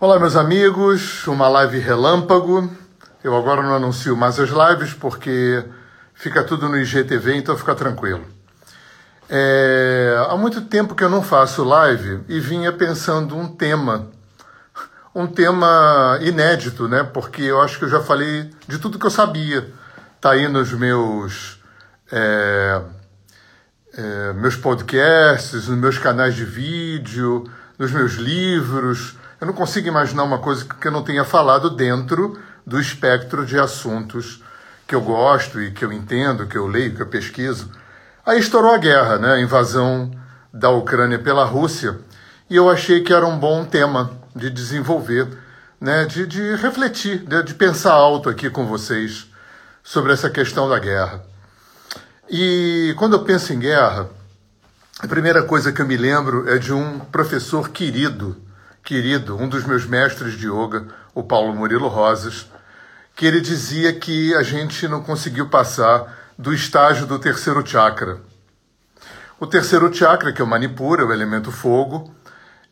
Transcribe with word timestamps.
Olá, 0.00 0.18
meus 0.18 0.34
amigos, 0.34 1.26
uma 1.28 1.48
live 1.48 1.78
relâmpago. 1.78 2.68
Eu 3.22 3.36
agora 3.36 3.62
não 3.62 3.76
anuncio 3.76 4.16
mais 4.16 4.38
as 4.40 4.50
lives 4.50 4.92
porque 4.94 5.64
fica 6.12 6.42
tudo 6.42 6.68
no 6.68 6.76
IGTV, 6.76 7.36
então 7.36 7.56
fica 7.56 7.72
tranquilo. 7.74 8.26
É, 9.30 10.26
há 10.28 10.36
muito 10.36 10.62
tempo 10.62 10.96
que 10.96 11.04
eu 11.04 11.08
não 11.08 11.22
faço 11.22 11.62
live 11.62 12.20
e 12.28 12.40
vinha 12.40 12.72
pensando 12.72 13.36
um 13.36 13.46
tema, 13.46 14.08
um 15.14 15.26
tema 15.26 16.18
inédito, 16.20 16.88
né? 16.88 17.04
Porque 17.04 17.42
eu 17.42 17.60
acho 17.60 17.78
que 17.78 17.84
eu 17.84 17.88
já 17.88 18.00
falei 18.00 18.50
de 18.66 18.78
tudo 18.78 18.98
que 18.98 19.06
eu 19.06 19.10
sabia. 19.10 19.72
Tá 20.20 20.32
aí 20.32 20.48
nos 20.48 20.72
meus 20.72 21.60
é, 22.10 22.82
é, 23.96 24.32
meus 24.32 24.56
podcasts, 24.56 25.68
nos 25.68 25.78
meus 25.78 25.98
canais 25.98 26.34
de 26.34 26.44
vídeo, 26.44 27.44
nos 27.78 27.92
meus 27.92 28.14
livros 28.14 29.21
eu 29.42 29.46
não 29.46 29.54
consigo 29.54 29.88
imaginar 29.88 30.22
uma 30.22 30.38
coisa 30.38 30.64
que 30.64 30.86
eu 30.86 30.92
não 30.92 31.02
tenha 31.02 31.24
falado 31.24 31.68
dentro 31.68 32.38
do 32.64 32.80
espectro 32.80 33.44
de 33.44 33.58
assuntos 33.58 34.40
que 34.86 34.94
eu 34.94 35.00
gosto 35.00 35.60
e 35.60 35.72
que 35.72 35.84
eu 35.84 35.92
entendo, 35.92 36.46
que 36.46 36.56
eu 36.56 36.68
leio, 36.68 36.94
que 36.94 37.02
eu 37.02 37.08
pesquiso. 37.08 37.68
Aí 38.24 38.38
estourou 38.38 38.72
a 38.72 38.78
guerra, 38.78 39.18
né? 39.18 39.32
a 39.32 39.40
invasão 39.40 40.12
da 40.54 40.70
Ucrânia 40.70 41.18
pela 41.18 41.44
Rússia, 41.44 41.98
e 42.48 42.54
eu 42.54 42.70
achei 42.70 43.02
que 43.02 43.12
era 43.12 43.26
um 43.26 43.36
bom 43.36 43.64
tema 43.64 44.12
de 44.32 44.48
desenvolver, 44.48 45.26
né? 45.80 46.04
de, 46.04 46.24
de 46.24 46.54
refletir, 46.54 47.18
de, 47.18 47.42
de 47.42 47.54
pensar 47.54 47.94
alto 47.94 48.28
aqui 48.28 48.48
com 48.48 48.64
vocês 48.64 49.26
sobre 49.82 50.12
essa 50.12 50.30
questão 50.30 50.68
da 50.68 50.78
guerra. 50.78 51.20
E 52.30 52.94
quando 52.96 53.14
eu 53.14 53.24
penso 53.24 53.52
em 53.52 53.58
guerra, 53.58 54.08
a 55.00 55.08
primeira 55.08 55.42
coisa 55.42 55.72
que 55.72 55.82
eu 55.82 55.86
me 55.86 55.96
lembro 55.96 56.48
é 56.48 56.58
de 56.58 56.72
um 56.72 57.00
professor 57.00 57.70
querido 57.70 58.36
querido, 58.82 59.36
um 59.36 59.48
dos 59.48 59.64
meus 59.64 59.86
mestres 59.86 60.34
de 60.34 60.48
yoga, 60.48 60.86
o 61.14 61.22
Paulo 61.22 61.54
Murilo 61.54 61.88
Rosas, 61.88 62.46
que 63.14 63.26
ele 63.26 63.40
dizia 63.40 63.92
que 63.92 64.34
a 64.34 64.42
gente 64.42 64.88
não 64.88 65.02
conseguiu 65.02 65.48
passar 65.48 66.32
do 66.38 66.52
estágio 66.52 67.06
do 67.06 67.18
terceiro 67.18 67.66
chakra. 67.66 68.20
O 69.38 69.46
terceiro 69.46 69.92
chakra, 69.92 70.32
que 70.32 70.40
é 70.40 70.44
o 70.44 70.48
Manipura, 70.48 71.04
o 71.04 71.12
elemento 71.12 71.50
fogo, 71.52 72.12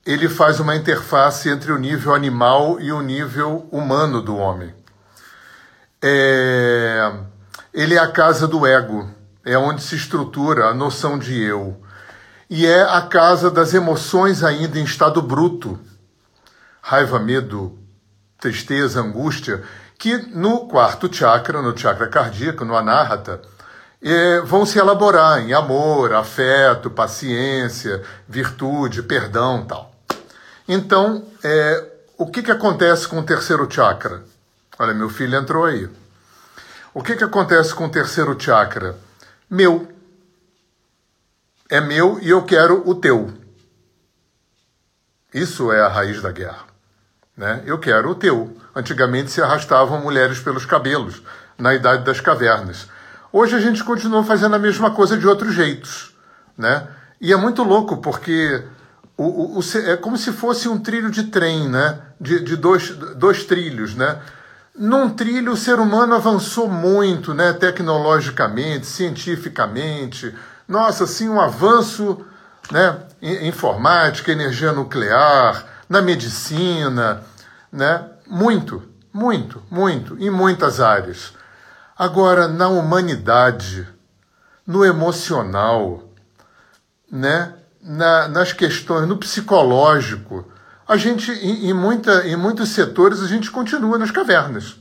ele 0.05 0.29
faz 0.29 0.61
uma 0.61 0.75
interface 0.75 1.49
entre 1.49 1.73
o 1.73 1.79
nível 1.79 2.15
animal 2.15 2.81
e 2.81 2.91
o 2.91 3.03
nível 3.03 3.69
humano 3.71 4.23
do 4.23 4.37
homem. 4.37 4.75
É... 6.03 7.12
Ele 7.73 7.95
é 7.95 7.99
a 7.99 8.11
casa 8.11 8.49
do 8.49 8.67
ego, 8.67 9.09
é 9.45 9.56
onde 9.56 9.83
se 9.83 9.95
estrutura 9.95 10.67
a 10.67 10.75
noção 10.75 11.19
de 11.19 11.41
eu. 11.41 11.81
E 12.49 12.67
é 12.67 12.83
a 12.83 13.03
casa 13.03 13.51
das 13.51 13.75
emoções 13.75 14.43
ainda 14.43 14.79
em 14.79 14.84
estado 14.84 15.23
bruto, 15.23 15.79
raiva, 16.81 17.19
medo, 17.19 17.78
tristeza, 18.39 19.00
angústia, 19.00 19.62
que 19.98 20.17
no 20.17 20.67
quarto 20.67 21.14
chakra, 21.14 21.61
no 21.61 21.77
chakra 21.77 22.09
cardíaco, 22.09 22.64
no 22.64 22.77
anahata, 22.77 23.42
é, 24.03 24.41
vão 24.41 24.64
se 24.64 24.78
elaborar 24.78 25.41
em 25.41 25.53
amor, 25.53 26.14
afeto, 26.14 26.91
paciência, 26.91 28.03
virtude, 28.27 29.03
perdão 29.03 29.64
tal. 29.67 29.95
Então, 30.67 31.27
é, 31.45 31.87
o 32.17 32.27
que, 32.27 32.42
que 32.42 32.50
acontece 32.50 33.06
com 33.06 33.19
o 33.19 33.22
terceiro 33.22 33.70
chakra? 33.70 34.22
Olha, 34.78 34.94
meu 34.94 35.11
filho 35.11 35.37
entrou 35.37 35.65
aí. 35.65 35.89
O 36.94 37.03
que, 37.03 37.15
que 37.15 37.25
acontece 37.25 37.75
com 37.75 37.87
o 37.87 37.91
terceiro 37.91 38.41
chakra? 38.41 38.97
Meu. 39.48 39.87
É 41.69 41.81
meu 41.81 42.19
e 42.20 42.31
eu 42.31 42.42
quero 42.44 42.89
o 42.89 42.94
teu. 42.94 43.33
Isso 45.33 45.70
é 45.70 45.81
a 45.81 45.89
raiz 45.89 46.20
da 46.22 46.33
guerra. 46.33 46.70
Né? 47.36 47.62
Eu 47.64 47.78
quero 47.78 48.11
o 48.11 48.14
teu. 48.14 48.56
Antigamente 48.75 49.31
se 49.31 49.41
arrastavam 49.42 50.00
mulheres 50.00 50.41
pelos 50.41 50.64
cabelos, 50.64 51.23
na 51.59 51.75
idade 51.75 52.05
das 52.05 52.20
cavernas. 52.20 52.89
Hoje 53.33 53.55
a 53.55 53.61
gente 53.61 53.84
continua 53.84 54.25
fazendo 54.25 54.56
a 54.56 54.59
mesma 54.59 54.91
coisa 54.91 55.16
de 55.16 55.27
outros 55.27 55.55
jeitos. 55.55 56.15
Né? 56.56 56.87
E 57.21 57.32
é 57.32 57.37
muito 57.37 57.62
louco, 57.62 57.99
porque 57.99 58.65
o, 59.16 59.25
o, 59.25 59.59
o, 59.59 59.78
é 59.87 59.97
como 59.97 60.16
se 60.16 60.32
fosse 60.32 60.69
um 60.69 60.78
trilho 60.78 61.10
de 61.10 61.25
trem, 61.25 61.69
né? 61.69 61.99
de, 62.21 62.41
de 62.41 62.56
dois, 62.56 62.91
dois 62.91 63.44
trilhos. 63.44 63.94
Né? 63.94 64.19
Num 64.76 65.10
trilho, 65.10 65.53
o 65.53 65.56
ser 65.56 65.78
humano 65.78 66.15
avançou 66.15 66.69
muito 66.69 67.32
né? 67.34 67.53
tecnologicamente, 67.53 68.87
cientificamente. 68.87 70.34
Nossa, 70.66 71.05
assim, 71.05 71.28
um 71.28 71.41
avanço 71.41 72.25
né? 72.71 72.97
informática, 73.22 74.32
energia 74.32 74.72
nuclear, 74.72 75.65
na 75.91 76.01
medicina, 76.01 77.25
né? 77.73 78.09
Muito, 78.28 78.81
muito, 79.12 79.61
muito, 79.69 80.17
em 80.21 80.31
muitas 80.31 80.78
áreas. 80.78 81.33
Agora, 81.99 82.47
na 82.47 82.69
humanidade, 82.69 83.89
no 84.65 84.84
emocional, 84.84 86.05
né? 87.11 87.55
Na, 87.83 88.29
nas 88.29 88.53
questões, 88.53 89.09
no 89.09 89.17
psicológico, 89.17 90.47
a 90.87 90.97
gente, 90.97 91.33
em, 91.33 91.71
em, 91.71 91.75
muita, 91.75 92.27
em 92.27 92.37
muitos 92.37 92.69
setores, 92.69 93.21
a 93.21 93.27
gente 93.27 93.50
continua 93.50 93.99
nas 93.99 94.12
cavernas. 94.12 94.77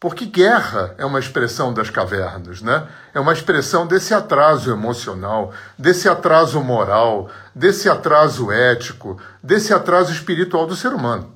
Porque 0.00 0.24
guerra 0.24 0.94
é 0.96 1.04
uma 1.04 1.20
expressão 1.20 1.74
das 1.74 1.90
cavernas, 1.90 2.62
né? 2.62 2.88
É 3.12 3.20
uma 3.20 3.34
expressão 3.34 3.86
desse 3.86 4.14
atraso 4.14 4.72
emocional, 4.72 5.52
desse 5.78 6.08
atraso 6.08 6.58
moral, 6.62 7.28
desse 7.54 7.86
atraso 7.86 8.50
ético, 8.50 9.20
desse 9.42 9.74
atraso 9.74 10.10
espiritual 10.10 10.66
do 10.66 10.74
ser 10.74 10.94
humano. 10.94 11.30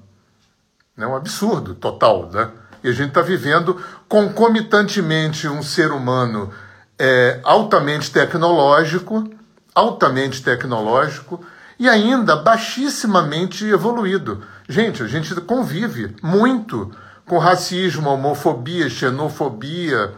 É 0.96 1.06
um 1.06 1.14
absurdo 1.14 1.74
total, 1.74 2.30
né? 2.32 2.50
E 2.82 2.88
a 2.88 2.92
gente 2.92 3.08
está 3.08 3.20
vivendo 3.20 3.78
concomitantemente 4.08 5.46
um 5.46 5.62
ser 5.62 5.90
humano 5.90 6.50
é, 6.98 7.40
altamente 7.44 8.10
tecnológico, 8.10 9.28
altamente 9.74 10.42
tecnológico 10.42 11.44
e 11.78 11.86
ainda 11.86 12.34
baixissimamente 12.36 13.66
evoluído. 13.66 14.42
Gente, 14.66 15.02
a 15.02 15.06
gente 15.06 15.34
convive 15.42 16.16
muito 16.22 16.90
com 17.26 17.38
racismo, 17.38 18.10
homofobia, 18.10 18.88
xenofobia, 18.88 20.14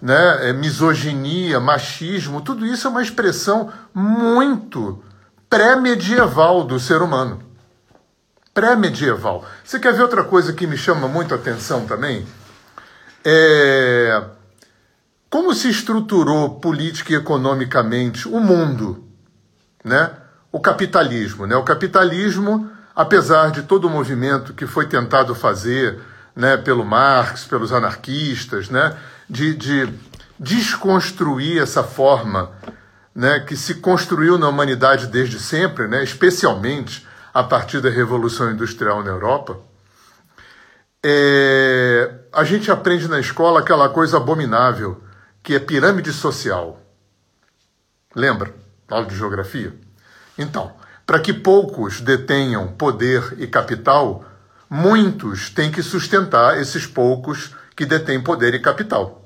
né, 0.00 0.48
é, 0.48 0.52
misoginia, 0.52 1.60
machismo, 1.60 2.40
tudo 2.40 2.66
isso 2.66 2.86
é 2.86 2.90
uma 2.90 3.02
expressão 3.02 3.72
muito 3.94 5.02
pré-medieval 5.48 6.64
do 6.64 6.78
ser 6.80 7.02
humano. 7.02 7.42
Pré-medieval. 8.54 9.44
Você 9.64 9.78
quer 9.78 9.94
ver 9.94 10.02
outra 10.02 10.24
coisa 10.24 10.52
que 10.52 10.66
me 10.66 10.76
chama 10.76 11.08
muito 11.08 11.34
a 11.34 11.36
atenção 11.36 11.86
também? 11.86 12.26
É 13.24 14.22
como 15.32 15.54
se 15.54 15.70
estruturou 15.70 16.60
política 16.60 17.14
e 17.14 17.16
economicamente 17.16 18.28
o 18.28 18.38
mundo, 18.38 19.02
né? 19.82 20.10
O 20.52 20.60
capitalismo, 20.60 21.46
né? 21.46 21.56
O 21.56 21.62
capitalismo 21.62 22.70
apesar 22.94 23.50
de 23.50 23.62
todo 23.62 23.86
o 23.86 23.90
movimento 23.90 24.52
que 24.52 24.66
foi 24.66 24.86
tentado 24.86 25.34
fazer 25.34 26.00
né, 26.34 26.56
pelo 26.56 26.84
Marx, 26.84 27.44
pelos 27.44 27.72
anarquistas, 27.72 28.68
né, 28.68 28.96
de, 29.28 29.54
de 29.54 29.92
desconstruir 30.38 31.60
essa 31.62 31.82
forma 31.82 32.50
né, 33.14 33.40
que 33.40 33.56
se 33.56 33.76
construiu 33.76 34.38
na 34.38 34.48
humanidade 34.48 35.06
desde 35.06 35.38
sempre, 35.38 35.86
né, 35.86 36.02
especialmente 36.02 37.06
a 37.32 37.42
partir 37.42 37.80
da 37.80 37.90
Revolução 37.90 38.50
Industrial 38.50 39.02
na 39.02 39.10
Europa, 39.10 39.58
é, 41.04 42.14
a 42.32 42.44
gente 42.44 42.70
aprende 42.70 43.08
na 43.08 43.18
escola 43.18 43.60
aquela 43.60 43.88
coisa 43.88 44.18
abominável 44.18 45.02
que 45.42 45.54
é 45.54 45.58
pirâmide 45.58 46.12
social. 46.12 46.80
Lembra? 48.14 48.54
Aula 48.88 49.06
de 49.06 49.16
geografia? 49.16 49.74
Então, 50.38 50.72
para 51.12 51.20
que 51.20 51.34
poucos 51.34 52.00
detenham 52.00 52.68
poder 52.68 53.34
e 53.36 53.46
capital, 53.46 54.24
muitos 54.70 55.50
têm 55.50 55.70
que 55.70 55.82
sustentar 55.82 56.58
esses 56.58 56.86
poucos 56.86 57.54
que 57.76 57.84
detêm 57.84 58.18
poder 58.18 58.54
e 58.54 58.58
capital. 58.58 59.22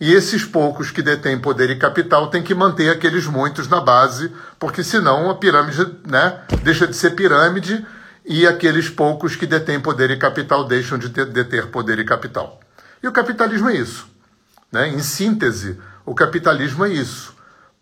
E 0.00 0.12
esses 0.12 0.44
poucos 0.44 0.92
que 0.92 1.02
detêm 1.02 1.40
poder 1.40 1.70
e 1.70 1.76
capital 1.76 2.28
têm 2.28 2.40
que 2.40 2.54
manter 2.54 2.88
aqueles 2.88 3.26
muitos 3.26 3.66
na 3.66 3.80
base, 3.80 4.30
porque 4.60 4.84
senão 4.84 5.28
a 5.28 5.34
pirâmide 5.34 5.84
né, 6.06 6.38
deixa 6.62 6.86
de 6.86 6.94
ser 6.94 7.16
pirâmide 7.16 7.84
e 8.24 8.46
aqueles 8.46 8.88
poucos 8.88 9.34
que 9.34 9.44
detêm 9.44 9.80
poder 9.80 10.08
e 10.12 10.16
capital 10.16 10.62
deixam 10.62 10.96
de 10.96 11.08
ter, 11.08 11.26
deter 11.26 11.66
poder 11.66 11.98
e 11.98 12.04
capital. 12.04 12.60
E 13.02 13.08
o 13.08 13.12
capitalismo 13.12 13.68
é 13.68 13.74
isso. 13.74 14.06
Né? 14.70 14.88
Em 14.90 15.00
síntese, 15.00 15.80
o 16.06 16.14
capitalismo 16.14 16.84
é 16.84 16.90
isso 16.90 17.31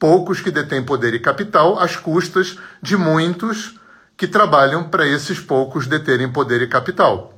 poucos 0.00 0.40
que 0.40 0.50
detêm 0.50 0.82
poder 0.82 1.12
e 1.12 1.20
capital 1.20 1.78
às 1.78 1.94
custas 1.94 2.58
de 2.80 2.96
muitos 2.96 3.78
que 4.16 4.26
trabalham 4.26 4.88
para 4.88 5.06
esses 5.06 5.38
poucos 5.38 5.86
deterem 5.86 6.32
poder 6.32 6.62
e 6.62 6.66
capital. 6.66 7.34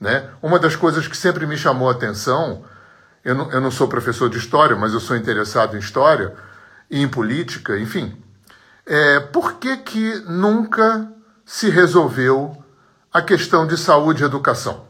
Né? 0.00 0.30
Uma 0.42 0.58
das 0.58 0.74
coisas 0.74 1.06
que 1.06 1.16
sempre 1.16 1.46
me 1.46 1.58
chamou 1.58 1.88
a 1.90 1.92
atenção, 1.92 2.64
eu 3.22 3.34
não, 3.34 3.52
eu 3.52 3.60
não 3.60 3.70
sou 3.70 3.86
professor 3.86 4.30
de 4.30 4.38
história, 4.38 4.74
mas 4.74 4.94
eu 4.94 5.00
sou 5.00 5.14
interessado 5.14 5.76
em 5.76 5.78
história 5.78 6.34
e 6.90 7.02
em 7.02 7.08
política, 7.08 7.78
enfim, 7.78 8.16
é 8.86 9.20
por 9.20 9.54
que, 9.54 9.76
que 9.76 10.14
nunca 10.26 11.06
se 11.44 11.68
resolveu 11.68 12.64
a 13.12 13.20
questão 13.20 13.66
de 13.66 13.76
saúde 13.76 14.22
e 14.22 14.26
educação? 14.26 14.86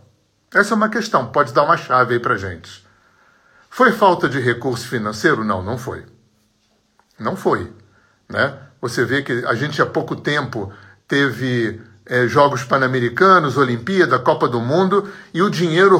Essa 0.53 0.75
é 0.75 0.77
uma 0.77 0.89
questão, 0.89 1.27
pode 1.27 1.53
dar 1.53 1.65
uma 1.65 1.77
chave 1.77 2.15
aí 2.15 2.21
para 2.21 2.37
gente. 2.37 2.87
Foi 3.69 3.91
falta 3.91 4.29
de 4.29 4.39
recurso 4.39 4.87
financeiro? 4.87 5.43
Não, 5.43 5.61
não 5.61 5.77
foi. 5.77 6.14
Não 7.19 7.37
foi. 7.37 7.73
Né? 8.29 8.55
Você 8.81 9.05
vê 9.05 9.23
que 9.23 9.33
a 9.47 9.55
gente 9.55 9.81
há 9.81 9.87
pouco 9.87 10.17
tempo 10.17 10.73
teve 11.07 11.81
é, 12.07 12.27
Jogos 12.27 12.65
Pan-Americanos, 12.65 13.57
Olimpíada, 13.57 14.19
Copa 14.19 14.49
do 14.49 14.61
Mundo, 14.61 15.09
e 15.33 15.43
o 15.43 15.51
dinheiro 15.51 15.99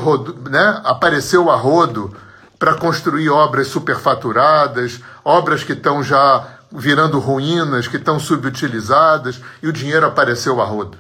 né, 0.51 0.81
apareceu 0.85 1.51
a 1.51 1.57
rodo 1.57 2.15
para 2.59 2.75
construir 2.75 3.29
obras 3.29 3.69
superfaturadas, 3.69 5.01
obras 5.25 5.63
que 5.63 5.73
estão 5.73 6.03
já 6.03 6.59
virando 6.71 7.19
ruínas, 7.19 7.87
que 7.87 7.97
estão 7.97 8.19
subutilizadas, 8.19 9.41
e 9.63 9.69
o 9.69 9.73
dinheiro 9.73 10.07
apareceu 10.07 10.61
a 10.61 10.65
rodo. 10.65 10.99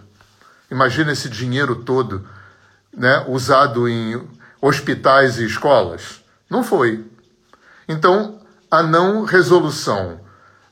Imagina 0.71 1.13
esse 1.13 1.29
dinheiro 1.29 1.77
todo 1.77 2.27
né, 2.97 3.25
usado 3.29 3.89
em 3.89 4.21
hospitais 4.61 5.39
e 5.39 5.45
escolas. 5.45 6.23
Não 6.49 6.63
foi. 6.63 7.05
Então, 7.89 8.41
a 8.71 8.83
não 8.83 9.25
resolução 9.25 10.21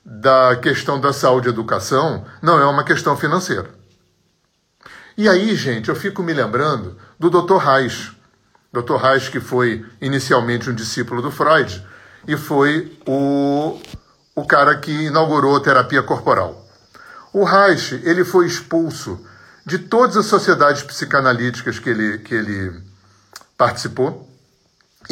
da 0.04 0.56
questão 0.56 1.00
da 1.00 1.12
saúde 1.12 1.48
e 1.48 1.50
educação 1.50 2.24
não 2.40 2.58
é 2.58 2.66
uma 2.66 2.84
questão 2.84 3.16
financeira. 3.16 3.70
E 5.16 5.28
aí, 5.28 5.54
gente, 5.54 5.88
eu 5.88 5.94
fico 5.94 6.22
me 6.22 6.32
lembrando 6.32 6.96
do 7.18 7.30
Dr. 7.30 7.58
Reich. 7.58 8.16
Dr. 8.72 8.96
Reich, 8.96 9.30
que 9.30 9.40
foi 9.40 9.84
inicialmente 10.00 10.70
um 10.70 10.74
discípulo 10.74 11.20
do 11.20 11.30
Freud 11.30 11.86
e 12.26 12.36
foi 12.36 12.98
o 13.06 13.78
o 14.34 14.46
cara 14.46 14.78
que 14.78 14.90
inaugurou 14.90 15.56
a 15.56 15.60
terapia 15.60 16.02
corporal. 16.02 16.66
O 17.32 17.44
Reich 17.44 18.00
ele 18.04 18.24
foi 18.24 18.46
expulso 18.46 19.20
de 19.64 19.78
todas 19.78 20.16
as 20.16 20.26
sociedades 20.26 20.82
psicanalíticas 20.82 21.78
que 21.78 21.90
ele, 21.90 22.18
que 22.18 22.34
ele 22.34 22.82
participou 23.56 24.28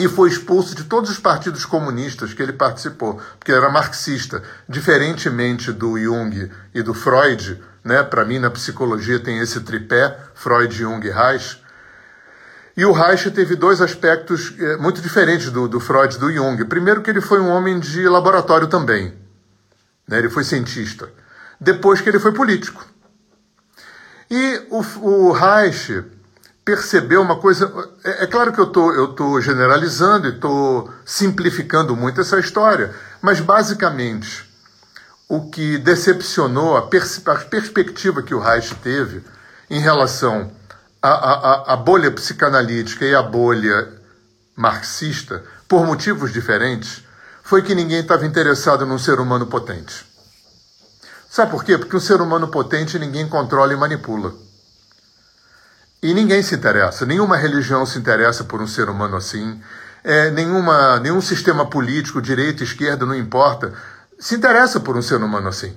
e 0.00 0.08
foi 0.08 0.30
expulso 0.30 0.74
de 0.74 0.84
todos 0.84 1.10
os 1.10 1.18
partidos 1.18 1.66
comunistas 1.66 2.32
que 2.32 2.42
ele 2.42 2.54
participou, 2.54 3.20
porque 3.38 3.52
era 3.52 3.68
marxista. 3.68 4.42
Diferentemente 4.66 5.72
do 5.72 5.98
Jung 5.98 6.50
e 6.74 6.82
do 6.82 6.94
Freud, 6.94 7.62
né, 7.84 8.02
para 8.02 8.24
mim 8.24 8.38
na 8.38 8.50
psicologia 8.50 9.20
tem 9.20 9.38
esse 9.40 9.60
tripé, 9.60 10.18
Freud, 10.34 10.74
Jung 10.74 11.06
e 11.06 11.10
Reich, 11.10 11.60
e 12.74 12.84
o 12.86 12.92
Reich 12.92 13.30
teve 13.30 13.56
dois 13.56 13.82
aspectos 13.82 14.54
é, 14.58 14.78
muito 14.78 15.02
diferentes 15.02 15.50
do, 15.50 15.68
do 15.68 15.78
Freud 15.78 16.14
e 16.14 16.18
do 16.18 16.32
Jung. 16.32 16.64
Primeiro, 16.64 17.02
que 17.02 17.10
ele 17.10 17.20
foi 17.20 17.38
um 17.38 17.48
homem 17.50 17.78
de 17.78 18.08
laboratório 18.08 18.68
também. 18.68 19.12
Né? 20.08 20.18
Ele 20.18 20.30
foi 20.30 20.44
cientista. 20.44 21.10
Depois, 21.60 22.00
que 22.00 22.08
ele 22.08 22.18
foi 22.18 22.32
político. 22.32 22.86
E 24.30 24.62
o, 24.70 24.82
o 25.00 25.32
Reich 25.32 26.04
percebeu 26.64 27.22
uma 27.22 27.36
coisa. 27.36 27.72
É, 28.04 28.24
é 28.24 28.26
claro 28.26 28.52
que 28.52 28.60
eu 28.60 28.66
tô, 28.66 29.04
estou 29.10 29.40
generalizando 29.40 30.28
e 30.28 30.34
estou 30.34 30.90
simplificando 31.04 31.96
muito 31.96 32.20
essa 32.20 32.38
história, 32.38 32.94
mas 33.20 33.40
basicamente 33.40 34.48
o 35.28 35.48
que 35.48 35.78
decepcionou 35.78 36.76
a, 36.76 36.88
pers 36.88 37.22
a 37.26 37.36
perspectiva 37.36 38.22
que 38.22 38.34
o 38.34 38.40
Reich 38.40 38.74
teve 38.76 39.22
em 39.68 39.80
relação 39.80 40.50
a 41.02 41.76
bolha 41.76 42.10
psicanalítica 42.10 43.06
e 43.06 43.14
a 43.14 43.22
bolha 43.22 43.88
marxista, 44.54 45.42
por 45.66 45.86
motivos 45.86 46.30
diferentes, 46.30 47.02
foi 47.42 47.62
que 47.62 47.74
ninguém 47.74 48.00
estava 48.00 48.26
interessado 48.26 48.84
num 48.84 48.98
ser 48.98 49.18
humano 49.18 49.46
potente. 49.46 50.04
Sabe 51.30 51.50
por 51.50 51.64
quê? 51.64 51.78
Porque 51.78 51.96
um 51.96 52.00
ser 52.00 52.20
humano 52.20 52.48
potente 52.48 52.98
ninguém 52.98 53.26
controla 53.26 53.72
e 53.72 53.76
manipula. 53.76 54.34
E 56.02 56.14
ninguém 56.14 56.42
se 56.42 56.54
interessa, 56.54 57.04
nenhuma 57.04 57.36
religião 57.36 57.84
se 57.84 57.98
interessa 57.98 58.44
por 58.44 58.62
um 58.62 58.66
ser 58.66 58.88
humano 58.88 59.16
assim, 59.16 59.60
é, 60.02 60.30
nenhuma, 60.30 60.98
nenhum 60.98 61.20
sistema 61.20 61.68
político, 61.68 62.22
direita, 62.22 62.64
esquerda, 62.64 63.04
não 63.04 63.14
importa, 63.14 63.74
se 64.18 64.34
interessa 64.34 64.80
por 64.80 64.96
um 64.96 65.02
ser 65.02 65.16
humano 65.16 65.48
assim. 65.48 65.76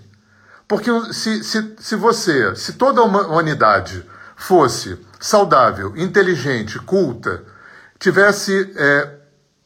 Porque 0.68 0.90
se, 1.14 1.44
se, 1.44 1.76
se 1.78 1.96
você, 1.96 2.56
se 2.56 2.74
toda 2.74 3.02
a 3.02 3.04
humanidade 3.04 4.06
fosse 4.36 4.98
saudável, 5.20 5.94
inteligente, 5.98 6.80
culta, 6.80 7.44
tivesse 8.00 8.74
é, 8.78 9.10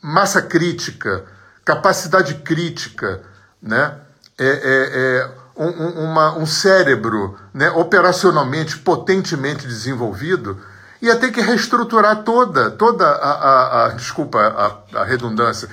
massa 0.02 0.42
crítica, 0.42 1.26
capacidade 1.64 2.36
crítica, 2.36 3.22
né? 3.62 3.96
É, 4.40 4.48
é, 4.48 4.54
é 4.54 5.37
um, 5.58 6.10
uma, 6.10 6.38
um 6.38 6.46
cérebro 6.46 7.38
né, 7.54 7.70
operacionalmente, 7.72 8.78
potentemente 8.80 9.68
desenvolvido, 9.68 10.62
ia 11.02 11.16
ter 11.16 11.32
que 11.32 11.42
reestruturar 11.42 12.24
toda, 12.24 12.72
toda 12.72 13.06
a, 13.06 13.32
a, 13.32 13.86
a 13.86 13.90
desculpa 13.90 14.40
a, 14.40 15.00
a 15.02 15.04
redundância, 15.04 15.70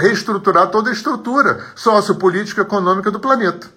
reestruturar 0.00 0.68
toda 0.68 0.90
a 0.90 0.92
estrutura 0.92 1.64
sociopolítica 1.74 2.62
econômica 2.62 3.10
do 3.10 3.20
planeta. 3.20 3.68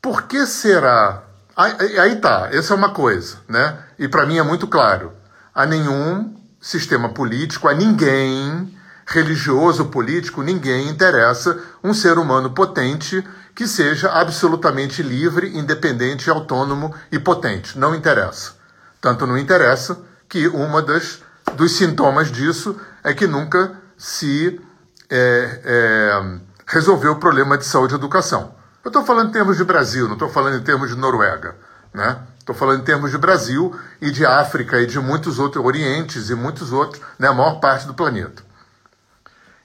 Por 0.00 0.22
que 0.22 0.46
será 0.46 1.24
Aí, 1.58 1.98
aí 1.98 2.16
tá, 2.16 2.50
essa 2.52 2.72
é 2.72 2.76
uma 2.76 2.90
coisa, 2.90 3.38
né? 3.48 3.76
E 3.98 4.06
para 4.06 4.24
mim 4.24 4.38
é 4.38 4.44
muito 4.44 4.68
claro. 4.68 5.12
A 5.52 5.66
nenhum 5.66 6.36
sistema 6.60 7.08
político, 7.08 7.66
a 7.66 7.74
ninguém 7.74 8.77
religioso, 9.08 9.86
político, 9.86 10.42
ninguém 10.42 10.88
interessa 10.88 11.58
um 11.82 11.94
ser 11.94 12.18
humano 12.18 12.50
potente 12.50 13.24
que 13.54 13.66
seja 13.66 14.10
absolutamente 14.10 15.02
livre, 15.02 15.56
independente, 15.58 16.28
autônomo 16.28 16.94
e 17.10 17.18
potente. 17.18 17.78
Não 17.78 17.94
interessa. 17.94 18.52
Tanto 19.00 19.26
não 19.26 19.38
interessa 19.38 19.98
que 20.28 20.46
uma 20.48 20.82
das 20.82 21.22
dos 21.56 21.72
sintomas 21.72 22.30
disso 22.30 22.78
é 23.02 23.14
que 23.14 23.26
nunca 23.26 23.72
se 23.96 24.60
é, 25.08 25.60
é, 25.64 26.38
resolveu 26.66 27.12
o 27.12 27.16
problema 27.16 27.56
de 27.56 27.64
saúde 27.64 27.94
e 27.94 27.96
educação. 27.96 28.54
Eu 28.84 28.90
estou 28.90 29.04
falando 29.04 29.30
em 29.30 29.32
termos 29.32 29.56
de 29.56 29.64
Brasil, 29.64 30.06
não 30.06 30.12
estou 30.12 30.28
falando 30.28 30.58
em 30.58 30.62
termos 30.62 30.90
de 30.90 30.96
Noruega. 30.96 31.56
Né? 31.94 32.18
Estou 32.38 32.54
falando 32.54 32.82
em 32.82 32.84
termos 32.84 33.10
de 33.10 33.16
Brasil 33.16 33.74
e 34.00 34.10
de 34.10 34.26
África 34.26 34.78
e 34.80 34.86
de 34.86 35.00
muitos 35.00 35.38
outros, 35.38 35.64
Orientes 35.64 36.28
e 36.28 36.34
muitos 36.34 36.72
outros, 36.72 37.02
né? 37.18 37.28
a 37.28 37.32
maior 37.32 37.58
parte 37.58 37.86
do 37.86 37.94
planeta. 37.94 38.47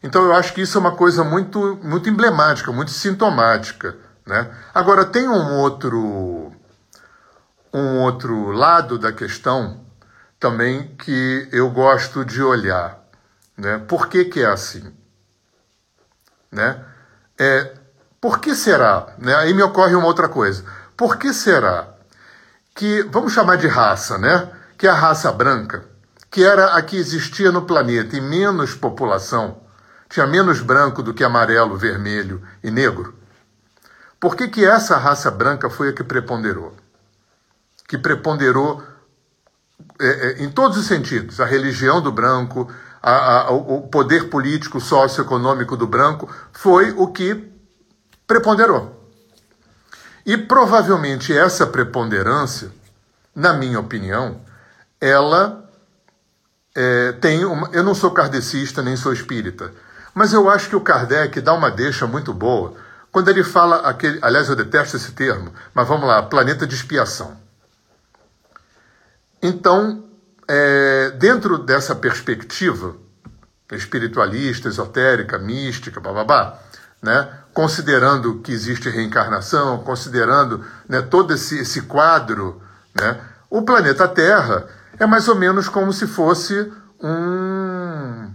Então 0.03 0.25
eu 0.25 0.35
acho 0.35 0.53
que 0.53 0.61
isso 0.61 0.77
é 0.77 0.81
uma 0.81 0.95
coisa 0.95 1.23
muito, 1.23 1.79
muito 1.81 2.09
emblemática, 2.09 2.71
muito 2.73 2.91
sintomática. 2.91 3.95
Né? 4.25 4.53
Agora, 4.73 5.05
tem 5.05 5.27
um 5.27 5.59
outro, 5.59 6.51
um 7.73 7.99
outro 8.01 8.51
lado 8.51 8.99
da 8.99 9.13
questão 9.13 9.81
também 10.37 10.93
que 10.97 11.47
eu 11.53 11.69
gosto 11.71 12.25
de 12.25 12.43
olhar. 12.43 12.99
Né? 13.57 13.77
Por 13.87 14.07
que, 14.07 14.25
que 14.25 14.41
é 14.41 14.47
assim? 14.47 14.93
Né? 16.51 16.83
É, 17.39 17.73
por 18.19 18.39
que 18.39 18.53
será? 18.53 19.15
Né? 19.17 19.33
Aí 19.35 19.53
me 19.53 19.63
ocorre 19.63 19.95
uma 19.95 20.07
outra 20.07 20.27
coisa. 20.27 20.65
Por 20.97 21.17
que 21.17 21.33
será 21.33 21.93
que, 22.75 23.03
vamos 23.03 23.31
chamar 23.31 23.55
de 23.55 23.67
raça, 23.67 24.17
né? 24.17 24.49
Que 24.77 24.87
é 24.87 24.89
a 24.89 24.95
raça 24.95 25.31
branca, 25.31 25.85
que 26.29 26.43
era 26.43 26.75
a 26.75 26.81
que 26.81 26.97
existia 26.97 27.51
no 27.51 27.63
planeta 27.63 28.17
em 28.17 28.21
menos 28.21 28.73
população, 28.75 29.62
tinha 30.13 30.27
menos 30.27 30.61
branco 30.61 31.01
do 31.01 31.11
que 31.11 31.23
amarelo, 31.23 31.75
vermelho 31.75 32.39
e 32.63 32.69
negro. 32.69 33.15
Por 34.19 34.35
que, 34.35 34.47
que 34.47 34.63
essa 34.63 34.95
raça 34.95 35.31
branca 35.31 35.71
foi 35.71 35.89
a 35.89 35.93
que 35.93 36.03
preponderou? 36.03 36.75
Que 37.87 37.97
preponderou 37.97 38.83
é, 39.99 40.05
é, 40.05 40.43
em 40.43 40.51
todos 40.51 40.77
os 40.77 40.85
sentidos. 40.85 41.39
A 41.39 41.45
religião 41.45 41.99
do 41.99 42.11
branco, 42.11 42.71
a, 43.01 43.39
a, 43.39 43.51
o 43.53 43.87
poder 43.87 44.29
político, 44.29 44.79
socioeconômico 44.79 45.75
do 45.75 45.87
branco, 45.87 46.29
foi 46.51 46.91
o 46.91 47.07
que 47.07 47.51
preponderou. 48.27 49.09
E 50.23 50.37
provavelmente 50.37 51.35
essa 51.35 51.65
preponderância, 51.65 52.71
na 53.35 53.51
minha 53.51 53.79
opinião, 53.79 54.39
ela 55.01 55.67
é, 56.75 57.13
tem 57.13 57.43
uma. 57.45 57.67
Eu 57.73 57.83
não 57.83 57.95
sou 57.95 58.11
kardecista 58.11 58.83
nem 58.83 58.95
sou 58.95 59.11
espírita, 59.11 59.73
mas 60.13 60.33
eu 60.33 60.49
acho 60.49 60.69
que 60.69 60.75
o 60.75 60.81
Kardec 60.81 61.41
dá 61.41 61.53
uma 61.53 61.71
deixa 61.71 62.05
muito 62.05 62.33
boa 62.33 62.75
quando 63.11 63.29
ele 63.29 63.43
fala 63.43 63.87
aquele. 63.87 64.19
Aliás, 64.21 64.49
eu 64.49 64.55
detesto 64.55 64.97
esse 64.97 65.11
termo, 65.11 65.53
mas 65.73 65.87
vamos 65.87 66.07
lá, 66.07 66.23
planeta 66.23 66.65
de 66.65 66.75
expiação. 66.75 67.37
Então, 69.41 70.05
é, 70.47 71.11
dentro 71.11 71.57
dessa 71.57 71.95
perspectiva 71.95 72.95
espiritualista, 73.71 74.67
esotérica, 74.67 75.37
mística, 75.37 75.99
bababá, 75.99 76.59
né? 77.01 77.29
considerando 77.53 78.39
que 78.39 78.51
existe 78.51 78.89
reencarnação, 78.89 79.79
considerando 79.79 80.65
né, 80.87 81.01
todo 81.01 81.33
esse, 81.33 81.59
esse 81.59 81.81
quadro, 81.81 82.61
né? 82.95 83.19
o 83.49 83.61
planeta 83.61 84.07
Terra 84.07 84.65
é 84.97 85.05
mais 85.05 85.27
ou 85.27 85.35
menos 85.35 85.69
como 85.69 85.91
se 85.93 86.07
fosse 86.07 86.71
um, 86.99 88.32